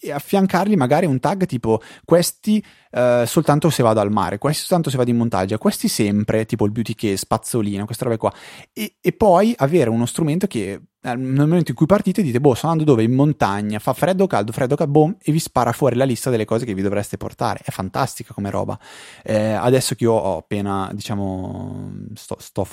e 0.00 0.12
affiancargli 0.12 0.74
magari 0.74 1.06
un 1.06 1.20
tag 1.20 1.44
tipo 1.46 1.80
questi 2.04 2.64
uh, 2.92 3.24
soltanto 3.24 3.70
se 3.70 3.82
vado 3.82 4.00
al 4.00 4.10
mare, 4.10 4.38
questi 4.38 4.64
soltanto 4.64 4.90
se 4.90 4.96
vado 4.96 5.10
in 5.10 5.16
montagna, 5.16 5.58
questi 5.58 5.88
sempre, 5.88 6.46
tipo 6.46 6.64
il 6.64 6.72
beauty 6.72 6.94
case, 6.94 7.18
spazzolino, 7.18 7.84
queste 7.84 8.04
robe 8.04 8.16
qua. 8.16 8.32
E, 8.72 8.96
e 9.00 9.12
poi 9.12 9.54
avere 9.56 9.90
uno 9.90 10.06
strumento 10.06 10.46
che 10.46 10.80
nel 11.02 11.18
momento 11.18 11.70
in 11.70 11.76
cui 11.76 11.86
partite 11.86 12.22
dite, 12.22 12.40
boh, 12.40 12.54
sto 12.54 12.66
andando 12.66 12.90
dove? 12.90 13.02
In 13.02 13.14
montagna, 13.14 13.78
fa 13.78 13.94
freddo, 13.94 14.26
caldo, 14.26 14.52
freddo, 14.52 14.76
caldo, 14.76 14.92
boom, 14.92 15.16
e 15.22 15.32
vi 15.32 15.38
spara 15.38 15.72
fuori 15.72 15.96
la 15.96 16.04
lista 16.04 16.28
delle 16.28 16.44
cose 16.44 16.66
che 16.66 16.74
vi 16.74 16.82
dovreste 16.82 17.16
portare. 17.16 17.60
È 17.64 17.70
fantastica 17.70 18.34
come 18.34 18.50
roba. 18.50 18.78
Eh, 19.22 19.52
adesso 19.52 19.94
che 19.94 20.04
io 20.04 20.12
ho 20.12 20.36
appena, 20.38 20.90
diciamo, 20.92 21.90
sto, 22.14 22.36
sto 22.38 22.66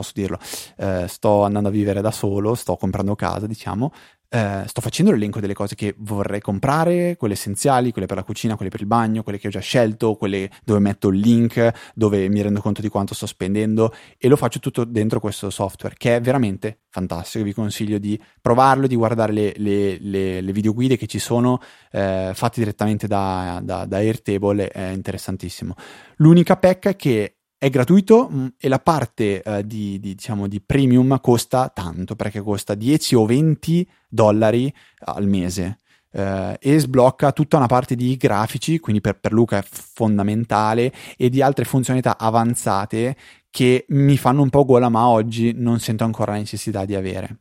posso 0.00 0.12
dirlo, 0.14 0.38
eh, 0.78 1.06
sto 1.08 1.44
andando 1.44 1.68
a 1.68 1.72
vivere 1.72 2.00
da 2.00 2.10
solo, 2.10 2.54
sto 2.54 2.76
comprando 2.76 3.14
casa, 3.14 3.46
diciamo, 3.46 3.92
eh, 4.30 4.62
sto 4.66 4.80
facendo 4.80 5.10
l'elenco 5.10 5.40
delle 5.40 5.54
cose 5.54 5.74
che 5.74 5.94
vorrei 5.98 6.40
comprare, 6.40 7.16
quelle 7.16 7.34
essenziali, 7.34 7.90
quelle 7.90 8.06
per 8.06 8.16
la 8.16 8.22
cucina, 8.22 8.54
quelle 8.54 8.70
per 8.70 8.80
il 8.80 8.86
bagno, 8.86 9.24
quelle 9.24 9.38
che 9.38 9.48
ho 9.48 9.50
già 9.50 9.60
scelto, 9.60 10.14
quelle 10.14 10.48
dove 10.64 10.78
metto 10.78 11.08
il 11.08 11.18
link, 11.18 11.90
dove 11.94 12.28
mi 12.28 12.40
rendo 12.40 12.60
conto 12.60 12.80
di 12.80 12.88
quanto 12.88 13.12
sto 13.12 13.26
spendendo 13.26 13.92
e 14.16 14.28
lo 14.28 14.36
faccio 14.36 14.60
tutto 14.60 14.84
dentro 14.84 15.18
questo 15.18 15.50
software 15.50 15.96
che 15.98 16.16
è 16.16 16.20
veramente 16.20 16.82
fantastico. 16.90 17.44
Vi 17.44 17.52
consiglio 17.52 17.98
di 17.98 18.20
provarlo, 18.40 18.86
di 18.86 18.94
guardare 18.94 19.32
le, 19.32 19.52
le, 19.56 19.98
le, 20.00 20.40
le 20.40 20.52
videoguide 20.52 20.96
che 20.96 21.08
ci 21.08 21.18
sono 21.18 21.60
eh, 21.90 22.30
fatte 22.32 22.60
direttamente 22.60 23.08
da, 23.08 23.60
da, 23.62 23.84
da 23.84 23.96
Airtable, 23.96 24.68
è 24.68 24.90
interessantissimo. 24.90 25.74
L'unica 26.16 26.56
pecca 26.56 26.90
è 26.90 26.96
che 26.96 27.39
è 27.60 27.68
gratuito 27.68 28.26
mh, 28.30 28.38
mm, 28.38 28.46
e 28.58 28.68
la 28.68 28.78
parte 28.78 29.42
uh, 29.44 29.60
di, 29.60 30.00
di, 30.00 30.14
diciamo, 30.14 30.48
di, 30.48 30.62
premium 30.62 31.20
costa 31.20 31.68
tanto 31.68 32.16
perché 32.16 32.40
costa 32.40 32.74
10 32.74 33.14
o 33.16 33.26
20 33.26 33.86
dollari 34.08 34.72
al 35.00 35.26
mese 35.26 35.80
uh, 36.12 36.54
e 36.58 36.78
sblocca 36.78 37.32
tutta 37.32 37.58
una 37.58 37.66
parte 37.66 37.96
di 37.96 38.16
grafici, 38.16 38.78
quindi 38.78 39.02
per, 39.02 39.18
per, 39.20 39.32
Luca 39.32 39.58
è 39.58 39.62
fondamentale, 39.62 40.90
e 41.18 41.28
di 41.28 41.42
altre 41.42 41.66
funzionalità 41.66 42.16
avanzate 42.16 43.14
che 43.50 43.84
mi 43.88 44.16
fanno 44.16 44.40
un 44.40 44.48
po' 44.48 44.64
gola 44.64 44.88
ma 44.88 45.08
oggi 45.08 45.52
non 45.54 45.80
sento 45.80 46.04
ancora 46.04 46.32
la 46.32 46.38
necessità 46.38 46.86
di 46.86 46.94
avere. 46.94 47.40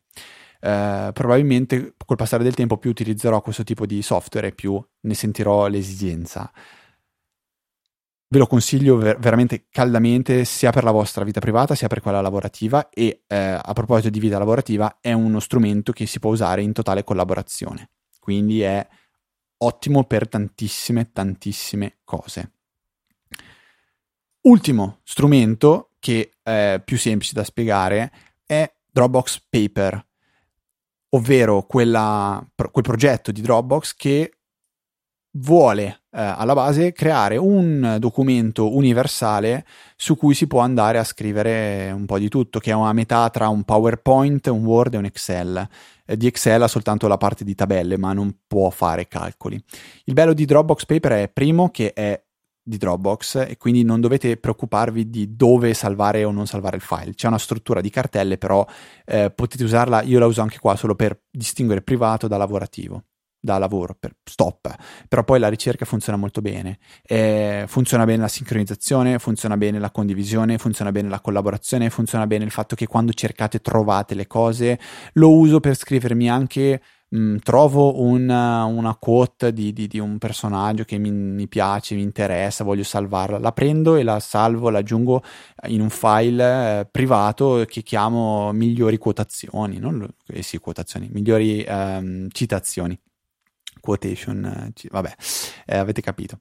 Uh, 0.59 1.13
probabilmente 1.13 1.93
col 2.05 2.17
passare 2.17 2.43
del 2.43 2.55
tempo 2.55 2.75
più 2.77 2.89
utilizzerò 2.89 3.39
questo 3.39 3.63
tipo 3.63 3.85
di 3.85 4.01
software 4.01 4.47
e 4.47 4.51
più 4.51 4.83
ne 4.99 5.13
sentirò 5.13 5.67
l'esigenza. 5.67 6.51
Ve 8.31 8.37
lo 8.37 8.47
consiglio 8.47 8.95
ver- 8.97 9.17
veramente 9.17 9.65
caldamente 9.69 10.45
sia 10.45 10.71
per 10.71 10.83
la 10.83 10.91
vostra 10.91 11.23
vita 11.23 11.39
privata 11.39 11.73
sia 11.73 11.87
per 11.87 11.99
quella 11.99 12.21
lavorativa 12.21 12.89
e 12.89 13.23
eh, 13.27 13.35
a 13.35 13.73
proposito 13.73 14.09
di 14.09 14.19
vita 14.19 14.37
lavorativa 14.37 14.99
è 15.01 15.11
uno 15.11 15.39
strumento 15.39 15.91
che 15.91 16.05
si 16.05 16.19
può 16.19 16.31
usare 16.31 16.61
in 16.61 16.71
totale 16.71 17.03
collaborazione, 17.03 17.89
quindi 18.19 18.61
è 18.61 18.87
ottimo 19.61 20.03
per 20.05 20.29
tantissime, 20.29 21.11
tantissime 21.11 21.99
cose. 22.03 22.53
Ultimo 24.41 24.99
strumento 25.03 25.95
che 25.99 26.31
è 26.41 26.81
più 26.83 26.97
semplice 26.97 27.33
da 27.33 27.43
spiegare 27.43 28.11
è 28.45 28.71
Dropbox 28.85 29.45
Paper, 29.49 30.07
ovvero 31.09 31.63
quella, 31.63 32.47
quel 32.55 32.83
progetto 32.83 33.31
di 33.31 33.41
Dropbox 33.41 33.95
che 33.95 34.38
vuole 35.39 36.01
eh, 36.11 36.21
alla 36.21 36.53
base 36.53 36.91
creare 36.91 37.37
un 37.37 37.97
documento 37.99 38.75
universale 38.75 39.65
su 39.95 40.15
cui 40.15 40.33
si 40.33 40.47
può 40.47 40.59
andare 40.59 40.97
a 40.97 41.03
scrivere 41.03 41.91
un 41.91 42.05
po' 42.05 42.17
di 42.17 42.29
tutto, 42.29 42.59
che 42.59 42.71
è 42.71 42.73
una 42.73 42.93
metà 42.93 43.29
tra 43.29 43.47
un 43.47 43.63
PowerPoint, 43.63 44.47
un 44.47 44.63
Word 44.65 44.93
e 44.93 44.97
un 44.97 45.05
Excel. 45.05 45.67
Eh, 46.05 46.17
di 46.17 46.27
Excel 46.27 46.61
ha 46.61 46.67
soltanto 46.67 47.07
la 47.07 47.17
parte 47.17 47.43
di 47.43 47.55
tabelle, 47.55 47.97
ma 47.97 48.13
non 48.13 48.39
può 48.47 48.69
fare 48.69 49.07
calcoli. 49.07 49.61
Il 50.05 50.13
bello 50.13 50.33
di 50.33 50.45
Dropbox 50.45 50.85
Paper 50.85 51.11
è 51.13 51.29
primo 51.29 51.69
che 51.69 51.93
è 51.93 52.21
di 52.61 52.77
Dropbox 52.77 53.45
e 53.47 53.57
quindi 53.57 53.83
non 53.83 53.99
dovete 53.99 54.37
preoccuparvi 54.37 55.09
di 55.09 55.35
dove 55.35 55.73
salvare 55.73 56.23
o 56.23 56.31
non 56.31 56.45
salvare 56.45 56.75
il 56.75 56.83
file. 56.83 57.15
C'è 57.15 57.27
una 57.27 57.39
struttura 57.39 57.81
di 57.81 57.89
cartelle, 57.89 58.37
però 58.37 58.65
eh, 59.05 59.31
potete 59.31 59.63
usarla, 59.63 60.03
io 60.03 60.19
la 60.19 60.27
uso 60.27 60.41
anche 60.41 60.59
qua 60.59 60.75
solo 60.75 60.95
per 60.95 61.19
distinguere 61.31 61.81
privato 61.81 62.27
da 62.27 62.37
lavorativo 62.37 63.03
da 63.39 63.57
lavoro, 63.57 63.95
per 63.97 64.15
stop, 64.23 64.73
però 65.07 65.23
poi 65.23 65.39
la 65.39 65.47
ricerca 65.47 65.85
funziona 65.85 66.17
molto 66.17 66.41
bene, 66.41 66.79
eh, 67.03 67.63
funziona 67.67 68.05
bene 68.05 68.21
la 68.21 68.27
sincronizzazione, 68.27 69.17
funziona 69.19 69.55
bene 69.55 69.79
la 69.79 69.91
condivisione, 69.91 70.57
funziona 70.57 70.91
bene 70.91 71.09
la 71.09 71.21
collaborazione, 71.21 71.89
funziona 71.89 72.27
bene 72.27 72.43
il 72.43 72.51
fatto 72.51 72.75
che 72.75 72.87
quando 72.87 73.13
cercate 73.13 73.59
trovate 73.61 74.13
le 74.15 74.27
cose, 74.27 74.79
lo 75.13 75.31
uso 75.33 75.59
per 75.61 75.75
scrivermi 75.75 76.29
anche, 76.29 76.81
mh, 77.09 77.17
mm, 77.17 77.35
trovo 77.37 78.01
una, 78.01 78.65
una 78.65 78.95
quote 78.95 79.53
di, 79.53 79.71
di, 79.71 79.87
di, 79.87 79.99
un 79.99 80.17
personaggio 80.17 80.83
che 80.83 80.97
mi, 80.97 81.11
mi, 81.11 81.47
piace, 81.47 81.95
mi 81.95 82.01
interessa, 82.01 82.63
voglio 82.63 82.83
salvarla, 82.83 83.39
la 83.39 83.51
prendo 83.53 83.95
e 83.95 84.03
la 84.03 84.19
salvo, 84.19 84.69
la 84.69 84.79
aggiungo 84.79 85.23
in 85.67 85.81
un 85.81 85.89
file 85.89 86.81
eh, 86.81 86.85
privato 86.89 87.63
che 87.67 87.83
chiamo 87.83 88.51
migliori 88.51 88.97
quotazioni, 88.97 89.77
non 89.79 90.05
eh 90.27 90.41
sì, 90.41 90.57
quotazioni, 90.57 91.09
migliori 91.11 91.63
ehm, 91.63 92.27
citazioni 92.31 92.99
quotation, 93.79 94.71
vabbè, 94.89 95.15
eh, 95.65 95.77
avete 95.77 96.01
capito. 96.01 96.39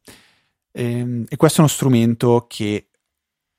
E, 0.71 0.99
ehm, 0.99 1.25
e, 1.29 1.37
questo 1.37 1.59
è 1.59 1.61
uno 1.61 1.73
strumento 1.73 2.47
che 2.49 2.89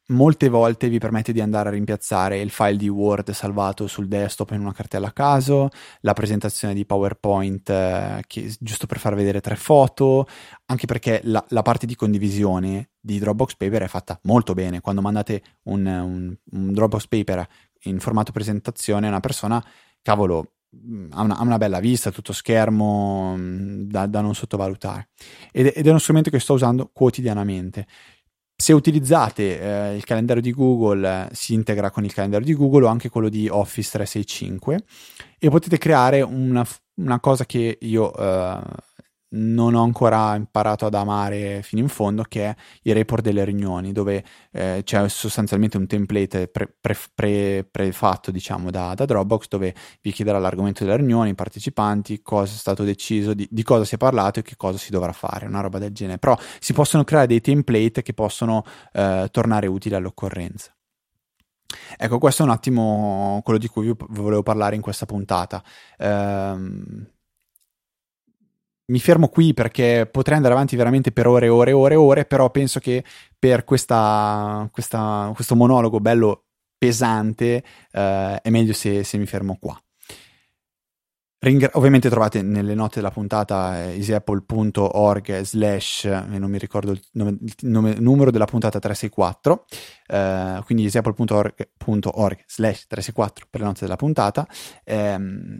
molte 0.10 0.50
volte 0.50 0.90
vi 0.90 0.98
permette 0.98 1.32
di 1.32 1.42
andare 1.42 1.70
a 1.70 1.72
rimpiazzare 1.72 2.40
il 2.40 2.50
file 2.50 2.78
di 2.78 2.88
Word 2.88 3.32
salvato 3.32 3.88
sul 3.88 4.08
desktop 4.08 4.52
in 4.52 4.62
una 4.62 4.74
cartella 4.74 5.08
a 5.08 5.12
caso, 5.12 5.70
la 6.02 6.14
presentazione 6.14 6.74
di 6.74 6.86
PowerPoint 6.86 7.70
eh, 7.70 8.24
che, 8.26 8.56
giusto 8.60 8.88
per 8.88 9.00
far 9.00 9.16
vedere 9.16 9.42
tre 9.42 9.56
foto, 9.56 10.28
anche 10.66 10.88
perché 10.88 11.22
la, 11.26 11.44
la, 11.50 11.62
parte 11.62 11.86
di 11.86 11.96
condivisione 11.96 12.92
di 13.00 13.20
Dropbox 13.20 13.56
Paper 13.56 13.84
è 13.84 13.88
fatta 13.88 14.20
molto 14.24 14.54
bene. 14.54 14.82
Quando 14.82 15.02
mandate 15.02 15.44
un, 15.64 15.86
un, 15.86 16.36
un 16.52 16.74
Dropbox 16.74 17.08
Paper 17.08 17.48
in 17.84 18.00
formato 18.00 18.32
presentazione 18.32 19.06
a 19.06 19.10
una 19.10 19.20
persona, 19.20 19.64
cavolo, 20.02 20.54
ha 21.12 21.22
una, 21.22 21.38
ha 21.38 21.42
una, 21.42 21.58
bella 21.58 21.80
vista, 21.80 22.12
tutto 22.12 22.34
schermo 22.34 23.36
mm, 23.36 23.90
da, 23.90 24.06
da 24.06 24.22
non 24.22 24.36
sottovalutare 24.36 25.10
ed, 25.52 25.72
ed, 25.74 25.86
è 25.86 25.90
uno 25.90 26.00
strumento 26.00 26.30
che 26.30 26.40
sto 26.40 26.54
usando 26.54 26.90
quotidianamente. 26.94 27.88
Se 28.56 28.74
utilizzate 28.74 29.60
eh, 29.60 29.96
il 29.96 30.04
calendario 30.04 30.42
di 30.42 30.52
Google, 30.52 31.28
eh, 31.30 31.34
si 31.34 31.54
integra 31.54 31.92
con 31.92 32.04
il 32.04 32.14
calendario 32.14 32.46
di 32.46 32.54
Google 32.54 32.86
o 32.86 32.90
anche 32.90 33.10
quello 33.10 33.30
di 33.30 33.48
Office 33.48 33.92
365 33.92 34.84
e 35.40 35.50
potete 35.50 35.78
creare 35.78 36.22
una, 36.22 36.66
una 36.96 37.20
cosa 37.20 37.46
che 37.46 37.78
io 37.80 38.14
eh, 38.16 38.62
non 39.32 39.76
ho 39.76 39.84
ancora 39.84 40.36
imparato 40.36 40.86
ad 40.86 40.94
amare 40.94 41.62
fino 41.62 41.82
in 41.82 41.90
fondo, 41.90 42.24
che 42.24 42.46
è 42.46 42.56
il 42.84 42.94
report 42.94 43.24
delle 43.24 43.44
riunioni, 43.44 43.92
dove 43.92 44.24
eh, 44.52 44.82
c'è 44.84 45.08
sostanzialmente 45.10 45.78
un 45.78 45.88
template 45.88 46.48
pre, 46.48 46.74
pre, 46.80 46.98
pre, 47.14 47.68
prefatto 47.70 48.32
diciamo, 48.32 48.72
da, 48.72 48.94
da, 48.94 49.06
Dropbox, 49.06 49.48
dove 49.48 49.76
vi 50.02 50.12
chiederà 50.12 50.40
l'argomento 50.40 50.84
della 50.84 50.96
riunione, 50.96 51.30
i 51.30 51.36
partecipanti, 51.36 52.22
cosa 52.22 52.54
è 52.54 52.58
stato 52.58 52.84
deciso, 52.84 53.34
di, 53.34 53.48
di, 53.50 53.64
cosa 53.64 53.84
si 53.84 53.96
è 53.96 53.98
parlato 53.98 54.40
e 54.40 54.44
che 54.44 54.56
cosa 54.56 54.78
si 54.78 54.92
dovrà 54.92 55.12
fare, 55.12 55.46
una 55.46 55.62
roba 55.62 55.80
del 55.80 55.92
genere. 55.92 56.18
Però 56.18 56.38
si 56.60 56.74
possono 56.74 57.04
creare 57.04 57.28
dei 57.28 57.42
template 57.42 58.02
che 58.02 58.14
possono 58.14 58.64
eh, 58.94 59.28
tornare 59.32 59.68
utili 59.68 59.96
all'occorrenza. 59.96 60.74
Ecco, 61.98 62.18
questo 62.18 62.42
è 62.42 62.46
un 62.46 62.52
attimo 62.52 63.42
quello 63.44 63.60
di 63.60 63.68
cui 63.68 63.86
vi 63.86 63.96
volevo 64.10 64.42
parlare 64.42 64.76
in 64.76 64.82
questa 64.82 65.06
puntata. 65.06 65.64
Ehm, 65.98 67.08
mi 68.90 69.00
fermo 69.00 69.30
qui 69.30 69.54
perché 69.54 70.08
potrei 70.12 70.38
andare 70.38 70.54
avanti 70.54 70.76
veramente 70.76 71.12
per 71.12 71.28
ore 71.28 71.48
e 71.48 71.50
ore 71.50 71.72
e 71.72 71.74
ore 71.74 71.94
e 71.94 71.98
ore, 71.98 72.26
però 72.26 72.50
penso 72.50 72.80
che 72.80 73.04
per 73.38 73.64
questa, 73.64 74.68
questa, 74.72 75.32
questo 75.34 75.56
monologo 75.56 76.00
bello 76.00 76.46
pesante 76.78 77.64
eh, 77.92 78.42
è 78.42 78.50
meglio 78.50 78.74
se, 78.74 79.04
se 79.04 79.18
mi 79.18 79.26
fermo 79.26 79.58
qua. 79.60 79.80
Ringra- 81.42 81.70
ovviamente 81.76 82.10
trovate 82.10 82.42
nelle 82.42 82.74
note 82.74 82.96
della 82.96 83.12
puntata 83.12 83.82
eh, 83.82 83.96
easyapple.org 83.96 85.40
slash, 85.40 86.04
eh, 86.04 86.38
non 86.38 86.50
mi 86.50 86.58
ricordo 86.58 86.92
il, 86.92 87.02
nome, 87.14 87.38
il 87.40 87.56
nome, 87.62 87.96
numero 87.98 88.30
della 88.30 88.44
puntata 88.44 88.78
364, 88.78 89.66
eh, 90.08 90.62
quindi 90.66 90.84
easyapple.org 90.84 92.44
slash 92.46 92.88
364 92.88 93.48
per 93.50 93.62
le 93.62 93.66
note 93.68 93.80
della 93.80 93.96
puntata. 93.96 94.46
Eh, 94.84 94.96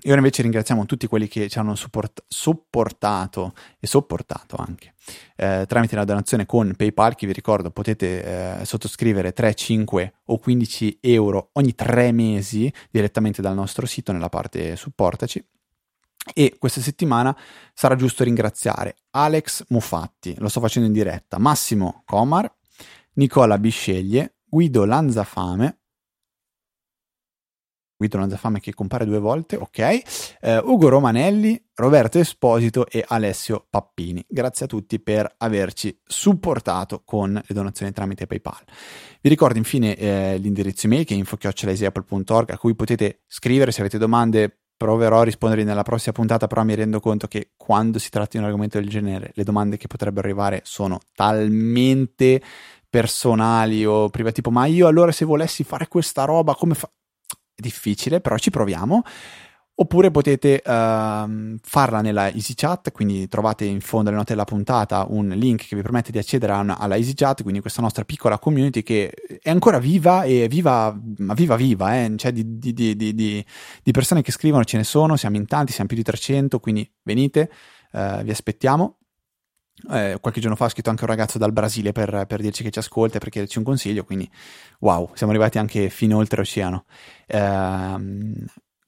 e 0.02 0.10
ora 0.10 0.18
invece 0.18 0.42
ringraziamo 0.42 0.86
tutti 0.86 1.08
quelli 1.08 1.30
che 1.30 1.48
ci 1.48 1.58
hanno 1.60 1.76
support- 1.76 2.26
supportato 2.28 3.54
e 3.80 3.88
sopportato 3.88 4.58
anche 4.58 4.96
eh, 5.38 5.64
tramite 5.66 5.96
la 5.96 6.04
donazione 6.04 6.46
con 6.46 6.74
PayPal, 6.76 7.16
che 7.16 7.26
vi 7.26 7.32
ricordo 7.32 7.72
potete 7.72 8.60
eh, 8.60 8.66
sottoscrivere 8.66 9.32
3, 9.32 9.54
5 9.54 10.14
o 10.26 10.38
15 10.40 11.00
euro 11.04 11.52
ogni 11.54 11.74
tre 11.74 12.12
mesi 12.12 12.70
direttamente 12.92 13.42
dal 13.42 13.56
nostro 13.56 13.86
sito 13.86 14.12
nella 14.12 14.28
parte 14.28 14.76
supportaci. 14.76 15.42
E 16.34 16.56
questa 16.58 16.82
settimana 16.82 17.36
sarà 17.74 17.96
giusto 17.96 18.24
ringraziare 18.24 18.96
Alex 19.12 19.66
Mufatti, 19.70 20.36
lo 20.38 20.50
sto 20.50 20.60
facendo 20.60 20.88
in 20.88 20.94
diretta, 20.94 21.38
Massimo 21.38 22.04
Comar, 22.06 22.52
Nicola 23.14 23.58
Bisceglie, 23.58 24.36
Guido 24.46 24.86
Lanzafame, 24.86 25.80
Guido 28.00 28.18
Lanzafame 28.18 28.62
che 28.62 28.74
compare 28.74 29.04
due 29.04 29.20
volte, 29.20 29.58
ok, 29.58 29.80
eh, 30.40 30.58
Ugo 30.64 30.88
Romanelli, 30.88 31.62
Roberto 31.76 32.18
Esposito 32.18 32.88
e 32.88 33.04
Alessio 33.06 33.68
Pappini. 33.70 34.24
Grazie 34.26 34.66
a 34.66 34.68
tutti 34.70 35.02
per 35.02 35.30
averci 35.38 36.00
supportato 36.06 37.02
con 37.04 37.34
le 37.34 37.54
donazioni 37.54 37.92
tramite 37.92 38.26
PayPal. 38.26 38.64
Vi 39.20 39.28
ricordo 39.28 39.58
infine 39.58 39.98
eh, 39.98 40.38
l'indirizzo 40.38 40.86
email 40.86 41.04
che 41.04 41.14
è 41.14 41.18
info.apple.org 41.18 42.52
a 42.52 42.58
cui 42.58 42.74
potete 42.74 43.24
scrivere 43.28 43.74
se 43.74 43.82
avete 43.82 43.98
domande 43.98 44.60
proverò 44.80 45.20
a 45.20 45.24
rispondere 45.26 45.66
nella 45.66 45.84
prossima 45.84 46.14
puntata, 46.14 46.48
però 46.48 46.64
mi 46.64 46.74
rendo 46.74 47.02
conto 47.02 47.28
che 47.28 47.50
quando 47.58 48.00
si 48.00 48.10
tratta 48.10 48.30
di 48.32 48.38
un 48.38 48.46
argomento 48.46 48.80
del 48.80 48.88
genere, 48.88 49.32
le 49.34 49.44
domande 49.44 49.76
che 49.76 49.88
potrebbero 49.88 50.26
arrivare 50.26 50.62
sono 50.64 51.02
talmente 51.14 52.42
personali 52.90 53.86
o 53.86 54.08
private, 54.08 54.36
tipo 54.36 54.52
ma 54.52 54.68
io 54.68 54.88
allora 54.88 55.12
se 55.12 55.26
volessi 55.26 55.66
fare 55.66 55.90
questa 55.90 56.24
roba 56.24 56.56
come 56.56 56.76
fa? 56.76 56.90
È 57.54 57.62
difficile, 57.62 58.22
però 58.22 58.38
ci 58.38 58.52
proviamo 58.52 59.04
oppure 59.82 60.12
potete 60.12 60.62
uh, 60.64 61.58
farla 61.62 62.02
nella 62.02 62.30
EasyChat, 62.30 62.92
quindi 62.92 63.30
trovate 63.30 63.64
in 63.64 63.80
fondo 63.80 64.10
alle 64.10 64.18
note 64.18 64.34
della 64.34 64.44
puntata 64.44 65.06
un 65.08 65.30
link 65.30 65.68
che 65.68 65.76
vi 65.76 65.82
permette 65.82 66.12
di 66.12 66.18
accedere 66.18 66.52
una, 66.52 66.78
alla 66.78 66.98
EasyChat, 66.98 67.44
quindi 67.44 67.62
questa 67.62 67.82
nostra 67.82 68.04
piccola 68.04 68.38
community 68.40 68.84
che 68.84 69.10
è 69.42 69.50
ancora 69.50 69.80
viva 69.80 70.24
e 70.24 70.50
viva, 70.50 70.98
ma 71.20 71.34
viva 71.34 71.56
viva, 71.56 71.96
eh? 71.96 72.14
cioè 72.18 72.34
di, 72.34 72.58
di, 72.58 72.74
di, 72.74 73.14
di, 73.14 73.92
persone 73.92 74.22
che 74.22 74.34
scrivono 74.34 74.66
ce 74.66 74.76
ne 74.76 74.84
sono, 74.84 75.16
siamo 75.16 75.38
in 75.38 75.46
tanti, 75.46 75.72
siamo 75.72 75.88
più 75.88 75.98
di 75.98 76.04
300, 76.04 76.60
quindi 76.60 76.90
venite, 77.04 77.50
uh, 77.94 78.22
vi 78.22 78.32
aspettiamo. 78.32 78.96
Eh, 79.92 80.18
qualche 80.20 80.42
giorno 80.42 80.58
fa 80.58 80.66
ha 80.66 80.70
scritto 80.70 80.90
anche 80.90 81.04
un 81.04 81.10
ragazzo 81.10 81.38
dal 81.38 81.54
Brasile 81.54 81.94
per, 81.94 82.26
per, 82.28 82.42
dirci 82.42 82.64
che 82.64 82.70
ci 82.70 82.80
ascolta 82.80 83.16
e 83.16 83.20
per 83.20 83.30
chiederci 83.30 83.60
un 83.60 83.64
consiglio, 83.64 84.04
quindi 84.04 84.30
wow, 84.80 85.10
siamo 85.14 85.32
arrivati 85.32 85.58
anche 85.58 85.90
fino 85.90 86.18
oltreoceano. 86.18 86.84
Eh, 87.26 87.96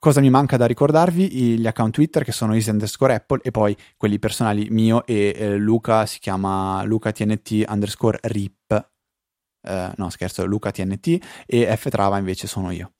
Cosa 0.02 0.20
mi 0.20 0.32
manca 0.32 0.58
da 0.58 0.66
ricordarvi? 0.66 1.60
Gli 1.60 1.68
account 1.68 1.94
Twitter 1.94 2.24
che 2.24 2.32
sono 2.32 2.56
easy 2.56 2.72
underscore 2.72 3.14
apple 3.14 3.40
e 3.44 3.52
poi 3.52 3.78
quelli 3.98 4.18
personali 4.18 4.68
mio 4.72 5.06
e 5.06 5.32
eh, 5.38 5.58
Luca 5.58 6.08
si 6.08 6.18
chiama 6.18 6.82
lucatnt 6.82 7.66
underscore 7.68 8.18
rip. 8.24 8.90
Eh, 9.62 9.92
no 9.96 10.10
scherzo, 10.10 10.44
lucatnt 10.44 11.20
e 11.46 11.78
ftrava 11.78 12.18
invece 12.18 12.48
sono 12.48 12.72
io. 12.72 12.94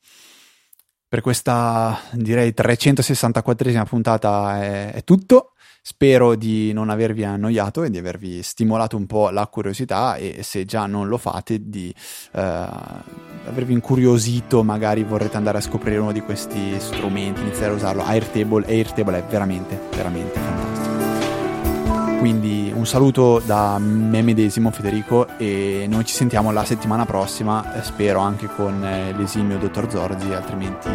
Per 1.08 1.22
questa 1.22 2.00
direi 2.12 2.54
364esima 2.56 3.84
puntata 3.84 4.62
è, 4.62 4.92
è 4.94 5.04
tutto. 5.04 5.54
Spero 5.84 6.36
di 6.36 6.72
non 6.74 6.92
avervi 6.92 7.24
annoiato 7.24 7.82
e 7.82 7.90
di 7.90 7.98
avervi 7.98 8.44
stimolato 8.44 8.98
un 8.98 9.08
po' 9.08 9.32
la 9.32 9.48
curiosità 9.48 10.16
e 10.16 10.44
se 10.44 10.64
già 10.64 10.86
non 10.86 11.08
lo 11.08 11.18
fate 11.18 11.70
di 11.70 11.92
uh, 12.34 12.40
avervi 12.40 13.74
incuriosito, 13.74 14.62
magari 14.62 15.04
vorrete 15.04 15.38
andare 15.38 15.58
a 15.58 15.62
scoprire 15.62 15.98
uno 15.98 16.12
di 16.12 16.22
questi 16.22 16.80
strumenti, 16.80 17.42
iniziare 17.42 17.72
a 17.72 17.76
usarlo. 17.76 18.04
Airtable, 18.04 18.68
Airtable 18.68 19.18
è 19.18 19.24
veramente, 19.24 19.80
veramente 19.96 20.40
fantastico. 20.40 22.20
Quindi 22.20 22.72
un 22.72 22.86
saluto 22.86 23.42
da 23.44 23.80
me 23.80 24.22
medesimo 24.22 24.70
Federico 24.70 25.28
e 25.40 25.88
noi 25.90 26.06
ci 26.06 26.14
sentiamo 26.14 26.52
la 26.52 26.64
settimana 26.64 27.08
prossima, 27.08 27.74
eh, 27.74 27.82
spero 27.82 28.20
anche 28.20 28.46
con 28.46 28.86
eh, 28.86 29.14
l'esimio 29.14 29.58
dottor 29.58 29.90
Zorzi, 29.90 30.32
altrimenti 30.32 30.92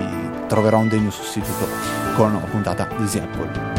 troverò 0.46 0.78
un 0.78 0.86
degno 0.86 1.10
sostituto 1.10 1.66
con 2.14 2.32
una 2.36 2.46
puntata 2.46 2.86
di 2.96 3.18
Apple. 3.18 3.75